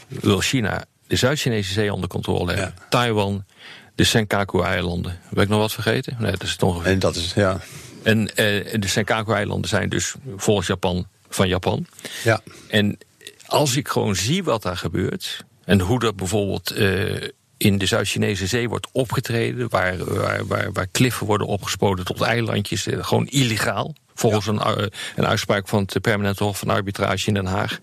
[0.07, 2.73] wil China de Zuid-Chinese zee onder controle hebben.
[2.79, 2.85] Ja.
[2.89, 3.45] Taiwan,
[3.95, 5.19] de Senkaku-eilanden.
[5.29, 6.15] Heb ik nog wat vergeten?
[6.19, 6.91] Nee, dat is het ongeveer.
[6.91, 7.59] En dat is, ja.
[8.03, 11.85] En eh, de Senkaku-eilanden zijn dus volgens Japan van Japan.
[12.23, 12.41] ja.
[12.67, 12.97] En
[13.45, 15.43] als ik gewoon zie wat daar gebeurt.
[15.65, 16.71] en hoe dat bijvoorbeeld.
[16.71, 17.27] eh,
[17.57, 19.69] in de Zuid-Chinese zee wordt opgetreden.
[19.69, 22.87] Waar, waar, waar, waar kliffen worden opgespoten tot eilandjes.
[22.87, 23.93] eh, gewoon illegaal.
[24.15, 27.79] Volgens een, eh, een uitspraak van het Permanente Hof van Arbitrage in Den Haag.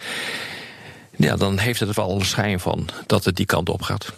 [1.16, 4.12] Ja, dan heeft het er wel een schijn van dat het die kant op gaat.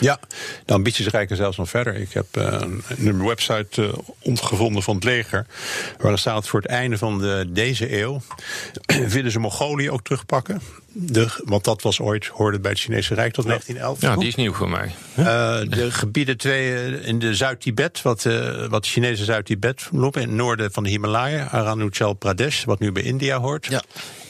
[0.00, 0.20] Ja,
[0.64, 1.94] de ambities reiken zelfs nog verder.
[1.94, 2.60] Ik heb eh,
[2.98, 5.46] een website eh, ontgevonden van het leger.
[5.98, 8.20] Waar er staat voor het einde van de, deze eeuw.
[9.08, 10.60] willen ze Mongolië ook terugpakken.
[10.92, 14.00] De, want dat was ooit, hoorde bij het Chinese Rijk tot 1911.
[14.00, 14.94] Ja, die is nieuw voor mij.
[15.14, 15.24] Eh,
[15.68, 18.26] de gebieden twee in de Zuid-Tibet, wat,
[18.68, 23.02] wat Chinese Zuid-Tibet noemen, in het noorden van de Himalaya, Arunachal Pradesh, wat nu bij
[23.02, 23.66] India hoort.
[23.66, 23.82] Ja.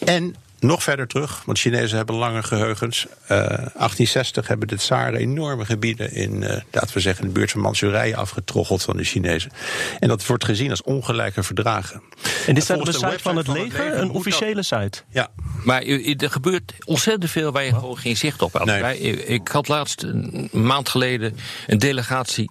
[0.04, 0.34] En
[0.66, 3.06] nog verder terug, want Chinezen hebben lange geheugens.
[3.26, 7.60] Eh 1860 hebben de tsaren enorme gebieden in, eh, laten we zeggen, de buurt van
[7.60, 9.50] Manchurije afgetroggeld van de Chinezen.
[9.98, 12.02] En dat wordt gezien als ongelijke verdragen.
[12.46, 14.16] En dit staat op de de site van het website van het leger, een dat-
[14.16, 15.02] officiële site.
[15.08, 15.28] Ja,
[15.64, 18.64] Maar er gebeurt ontzettend veel waar je gewoon geen zicht op hebt.
[18.64, 19.24] Nee.
[19.26, 21.36] Ik had laatst een maand geleden
[21.66, 22.50] een delegatie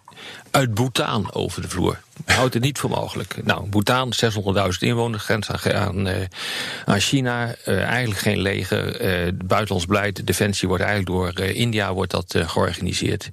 [0.54, 2.01] uit Bhutan over de vloer.
[2.26, 3.45] Houdt het niet voor mogelijk.
[3.45, 6.28] Nou, Bhutan, 600.000 inwoners, grens aan, aan, eh,
[6.86, 7.56] aan China.
[7.56, 8.95] eh, eigenlijk geen leger.
[8.95, 13.30] eh, buitenlands beleid, defensie wordt eigenlijk door India wordt dat, georganiseerd.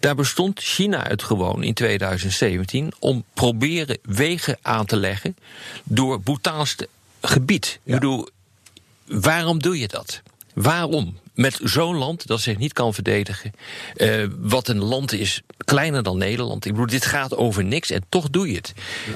[0.00, 5.36] Daar bestond China het gewoon in 2017 om proberen wegen aan te leggen
[5.84, 6.76] door Bhutaans
[7.20, 7.80] gebied.
[7.84, 8.28] Ik bedoel,
[9.06, 10.22] Waarom doe je dat?
[10.54, 11.18] Waarom?
[11.34, 13.52] Met zo'n land dat zich niet kan verdedigen.
[13.94, 16.64] eh, wat een land is kleiner dan Nederland.
[16.64, 18.72] Ik bedoel, dit gaat over niks en toch doe je het.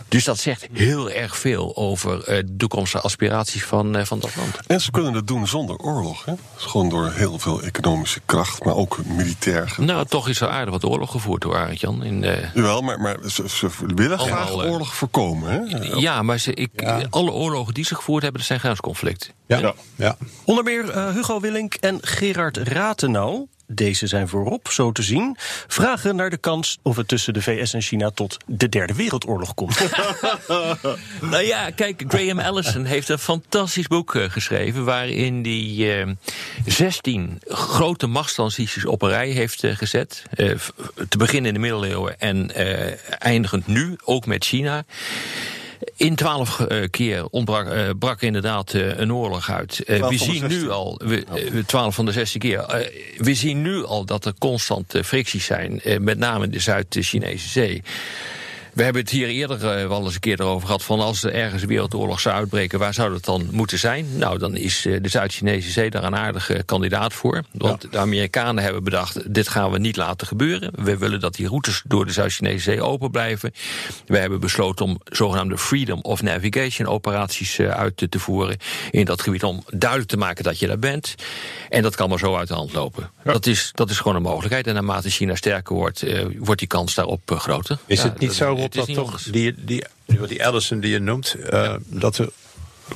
[0.08, 4.36] Dus dat zegt heel erg veel over eh, de toekomstige aspiraties van, eh, van dat
[4.36, 4.56] land.
[4.66, 6.24] En ze kunnen dat doen zonder oorlog.
[6.24, 6.32] Hè?
[6.54, 9.74] Dus gewoon door heel veel economische kracht, maar ook militair.
[9.76, 12.04] Nou, toch is er aardig wat oorlog gevoerd door Arend Jan.
[12.04, 15.50] In, eh, Jawel, maar, maar ze, ze willen graag eh, oorlog voorkomen.
[15.50, 15.58] Hè?
[15.98, 16.70] ja, maar ze, ik,
[17.10, 19.30] alle oorlogen die ze gevoerd hebben, dat zijn grensconflicten.
[19.46, 19.74] ja, Ja.
[19.96, 20.16] ja.
[20.44, 23.46] Onder meer eh, Hugo Willink en Gerard Ratenau.
[23.66, 25.36] Deze zijn voorop, zo te zien.
[25.66, 29.54] Vragen naar de kans of het tussen de VS en China tot de Derde Wereldoorlog
[29.54, 29.78] komt.
[31.20, 34.84] Nou ja, kijk, Graham Allison heeft een fantastisch boek eh, geschreven.
[34.84, 36.08] waarin hij eh
[36.66, 40.22] 16 grote machtstransities op een rij heeft eh, gezet.
[40.30, 40.50] Eh,
[41.08, 44.84] te beginnen in de middeleeuwen en eh, eindigend nu, ook met China.
[45.96, 49.82] In twaalf eh, keer ontbrak, eh, brak inderdaad eh, een oorlog uit.
[49.86, 50.70] We zien nu 16.
[50.70, 52.90] al, we, eh, twaalf van de 16 keer.
[53.16, 57.82] we zien nu al dat er constant fricties zijn, met name in de Zuid-Chinese Zee.
[58.78, 60.82] We hebben het hier eerder eh, wel eens een keer erover gehad...
[60.82, 62.78] van als er ergens een wereldoorlog zou uitbreken...
[62.78, 64.06] waar zou dat dan moeten zijn?
[64.16, 67.42] Nou, dan is eh, de Zuid-Chinese Zee daar een aardige kandidaat voor.
[67.52, 69.34] Want de Amerikanen hebben bedacht...
[69.34, 70.70] dit gaan we niet laten gebeuren.
[70.74, 73.52] We willen dat die routes door de Zuid-Chinese Zee open blijven.
[74.06, 78.56] We hebben besloten om zogenaamde Freedom of Navigation operaties eh, uit te, te voeren...
[78.90, 81.14] in dat gebied om duidelijk te maken dat je daar bent.
[81.68, 83.10] En dat kan maar zo uit de hand lopen.
[83.24, 84.66] Dat, is, dat is gewoon een mogelijkheid.
[84.66, 86.04] En naarmate China sterker wordt,
[86.38, 87.78] wordt die kans daarop groter.
[87.86, 91.34] Is Ja, het niet zo, Dat toch die, die, die, die Allison die je noemt,
[91.34, 92.32] eh, dat de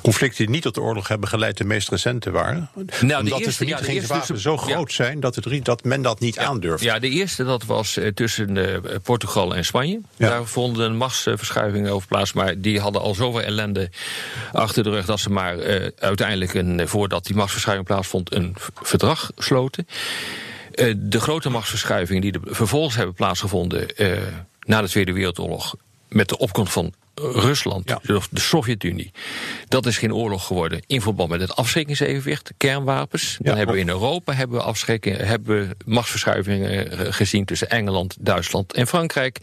[0.00, 2.70] conflicten die niet tot de oorlog hebben geleid de meest recente waren?
[2.74, 4.74] Omdat de de vernietigingswapens eerste- zo ja.
[4.74, 6.84] groot zijn dat, het, dat men dat niet aandurft.
[6.84, 10.00] Ja, de eerste dat was eh, tussen eh, Portugal en Spanje.
[10.16, 12.32] Daar vonden machtsverschuivingen over plaats.
[12.32, 13.90] Maar die hadden al zoveel ellende
[14.52, 15.06] achter de rug...
[15.06, 15.56] dat ze maar
[15.98, 18.34] uiteindelijk, een, voordat die machtsverschuiving plaatsvond...
[18.34, 19.86] een verdrag sloten.
[20.96, 23.86] De grote machtsverschuivingen die er vervolgens hebben plaatsgevonden...
[24.62, 25.74] na de Tweede Wereldoorlog...
[26.08, 28.00] met de opkomst van Rusland, Ja.
[28.30, 29.10] de Sovjet-Unie.
[29.68, 33.36] Dat is geen oorlog geworden in verband met het afschrikkingsevenwicht, kernwapens.
[33.40, 33.56] Dan Ja.
[33.58, 38.72] hebben we in Europa hebben we afschrikking, hebben we machtsverschuivingen eh, gezien tussen Engeland, Duitsland
[38.72, 39.38] en Frankrijk.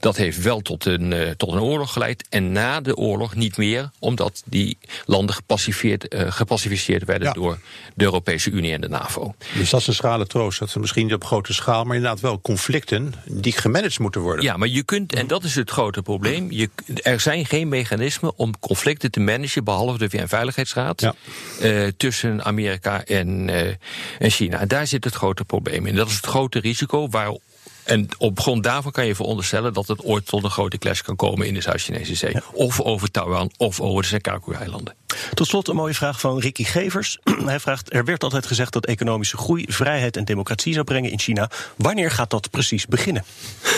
[0.00, 2.24] Dat heeft wel tot een, eh, tot een oorlog geleid.
[2.28, 7.32] En na de oorlog niet meer, omdat die landen gepacificeerd, eh, gepacificeerd werden Ja.
[7.34, 7.58] door
[7.94, 9.34] de Europese Unie en de NAVO.
[9.54, 10.58] Dus dat is een schrale troost.
[10.58, 14.44] Dat ze misschien niet op grote schaal, maar inderdaad wel conflicten die gemanaged moeten worden.
[14.44, 16.70] Ja, maar je kunt, en dat is het grote probleem, je,
[17.02, 21.14] er zijn geen mechanismen om conflicten te managen, behalve de VN-veiligheidsraad, Ja.
[21.60, 23.74] eh, tussen Amerika en, eh,
[24.18, 24.60] en China.
[24.60, 25.94] En daar zit het grote probleem in.
[25.94, 27.36] Dat is het grote risico waar.
[27.84, 31.16] En op grond daarvan kan je veronderstellen dat het ooit tot een grote clash kan
[31.16, 32.36] komen in de Zuid-Chinese Zee.
[32.52, 34.94] Of over Taiwan of over de Senkaku-eilanden.
[35.34, 37.18] Tot slot een mooie vraag van Ricky Gevers.
[37.44, 41.18] Hij vraagt: Er werd altijd gezegd dat economische groei, vrijheid en democratie zou brengen in
[41.18, 41.50] China.
[41.76, 43.24] Wanneer gaat dat precies beginnen?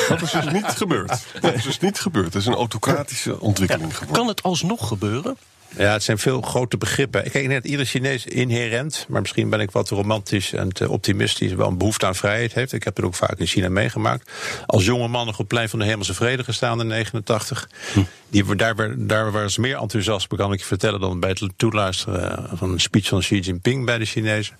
[0.09, 1.24] Dat is dus niet gebeurd.
[1.40, 2.26] Dat is dus niet gebeurd.
[2.26, 4.16] Het is een autocratische ontwikkeling geworden.
[4.16, 5.36] Kan het alsnog gebeuren?
[5.76, 7.24] Ja, het zijn veel grote begrippen.
[7.24, 11.52] Ik denk dat ieder Chinees inherent, maar misschien ben ik wat romantisch en te optimistisch,
[11.52, 12.72] wel een behoefte aan vrijheid heeft.
[12.72, 14.30] Ik heb het ook vaak in China meegemaakt.
[14.66, 17.68] Als jonge man nog op het plein van de Hemelse Vrede gestaan in 89.
[18.28, 22.72] Die, daar, daar was meer enthousiasme, kan ik je vertellen, dan bij het toeluisteren van
[22.72, 24.56] een speech van Xi Jinping bij de Chinezen.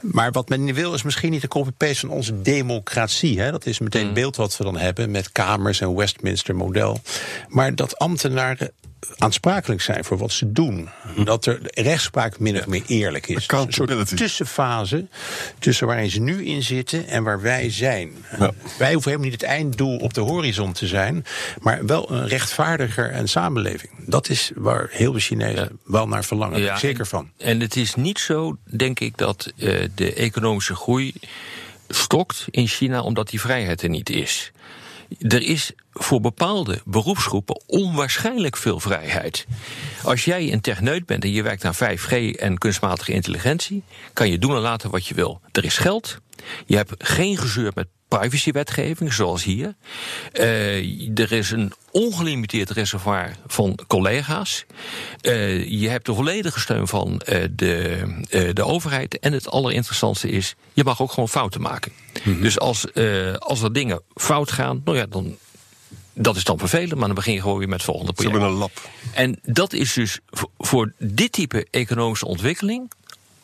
[0.00, 3.40] Maar wat men wil is misschien niet de copy-paste van onze democratie.
[3.40, 3.50] Hè?
[3.50, 7.00] Dat is meteen het beeld wat we dan hebben met kamers en Westminster model.
[7.48, 8.70] Maar dat ambtenaren
[9.18, 10.88] aansprakelijk zijn voor wat ze doen.
[11.24, 13.48] Dat er de rechtspraak min of meer eerlijk is.
[13.48, 15.06] Een soort tussenfase
[15.58, 18.12] tussen waarin ze nu in zitten en waar wij zijn.
[18.78, 21.24] Wij hoeven helemaal niet het einddoel op de horizon te zijn,
[21.60, 23.92] maar wel een rechtvaardiger en samenleving.
[24.06, 26.62] Dat is waar heel veel Chinezen wel naar verlangen.
[26.62, 27.30] Ik zeker van.
[27.36, 31.14] En het is niet zo, denk ik, dat eh, de economische groei
[31.88, 34.52] stokt in China omdat die vrijheid er niet is.
[35.18, 39.46] Er is voor bepaalde beroepsgroepen onwaarschijnlijk veel vrijheid.
[40.02, 43.82] Als jij een techneut bent en je werkt aan 5G en kunstmatige intelligentie,
[44.12, 45.40] kan je doen en laten wat je wil.
[45.52, 46.18] Er is geld.
[46.66, 49.74] Je hebt geen gezeur met privacywetgeving, zoals hier.
[50.32, 54.66] Eh, er is een ongelimiteerd reservoir van collega's.
[55.20, 58.04] Eh, je hebt de volledige steun van eh, de,
[58.52, 59.18] de overheid.
[59.18, 61.92] En het allerinteressantste is, je mag ook gewoon fouten maken.
[62.24, 62.86] Dus als,
[63.38, 65.36] als er dingen fout gaan, nou ja, dan.
[66.18, 68.34] Dat is dan vervelend, maar dan begin je gewoon weer met het volgende Ze project.
[68.36, 68.90] hebben een lab.
[69.14, 70.18] En dat is dus
[70.58, 72.90] voor dit type economische ontwikkeling.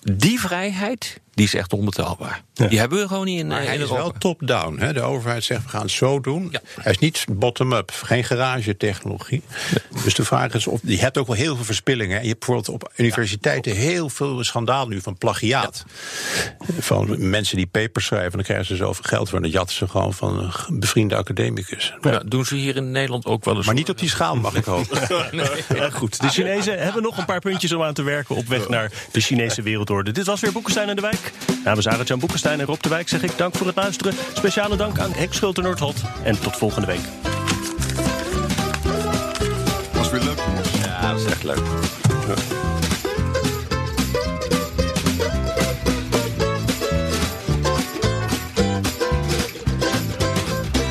[0.00, 2.42] Die vrijheid, die is echt onbetaalbaar.
[2.52, 4.78] Die hebben we gewoon niet in, Maar eh, hij in is wel top-down.
[4.78, 4.92] hè.
[4.92, 6.48] De overheid zegt we gaan het zo doen.
[6.50, 6.60] Ja.
[6.80, 9.42] Hij is niet bottom-up, geen garagetechnologie.
[10.04, 10.80] Dus de vraag is of.
[10.84, 12.22] Je hebt ook wel heel veel verspillingen.
[12.22, 15.84] Je hebt bijvoorbeeld op universiteiten heel veel schandaal nu van plagiaat.
[16.78, 19.38] Van mensen die papers schrijven, dan krijgen ze zoveel geld voor.
[19.38, 21.94] En dat jatten ze gewoon van een bevriende academicus.
[22.00, 23.66] Ja, doen ze hier in Nederland ook wel eens.
[23.66, 25.00] Maar niet op die schaal, mag ik hopen.
[25.74, 28.68] Ja, goed, de Chinezen hebben nog een paar puntjes om aan te werken op weg
[28.68, 30.10] naar de Chinese wereldorde.
[30.10, 31.21] Dit was weer Boekenstein en de Wijk.
[31.64, 34.14] Namens Arend-Jan Boekenstein en Rob de Wijk zeg ik dank voor het luisteren.
[34.34, 36.02] Speciale dank aan Henk Schulte-Noordholt.
[36.24, 37.00] En tot volgende week.
[39.92, 40.38] Was weer leuk.
[40.84, 41.58] Ja, dat is echt leuk.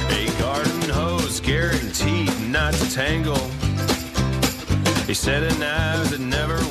[0.09, 3.49] A garden hose guaranteed not to tangle.
[5.09, 6.70] A set of knives that never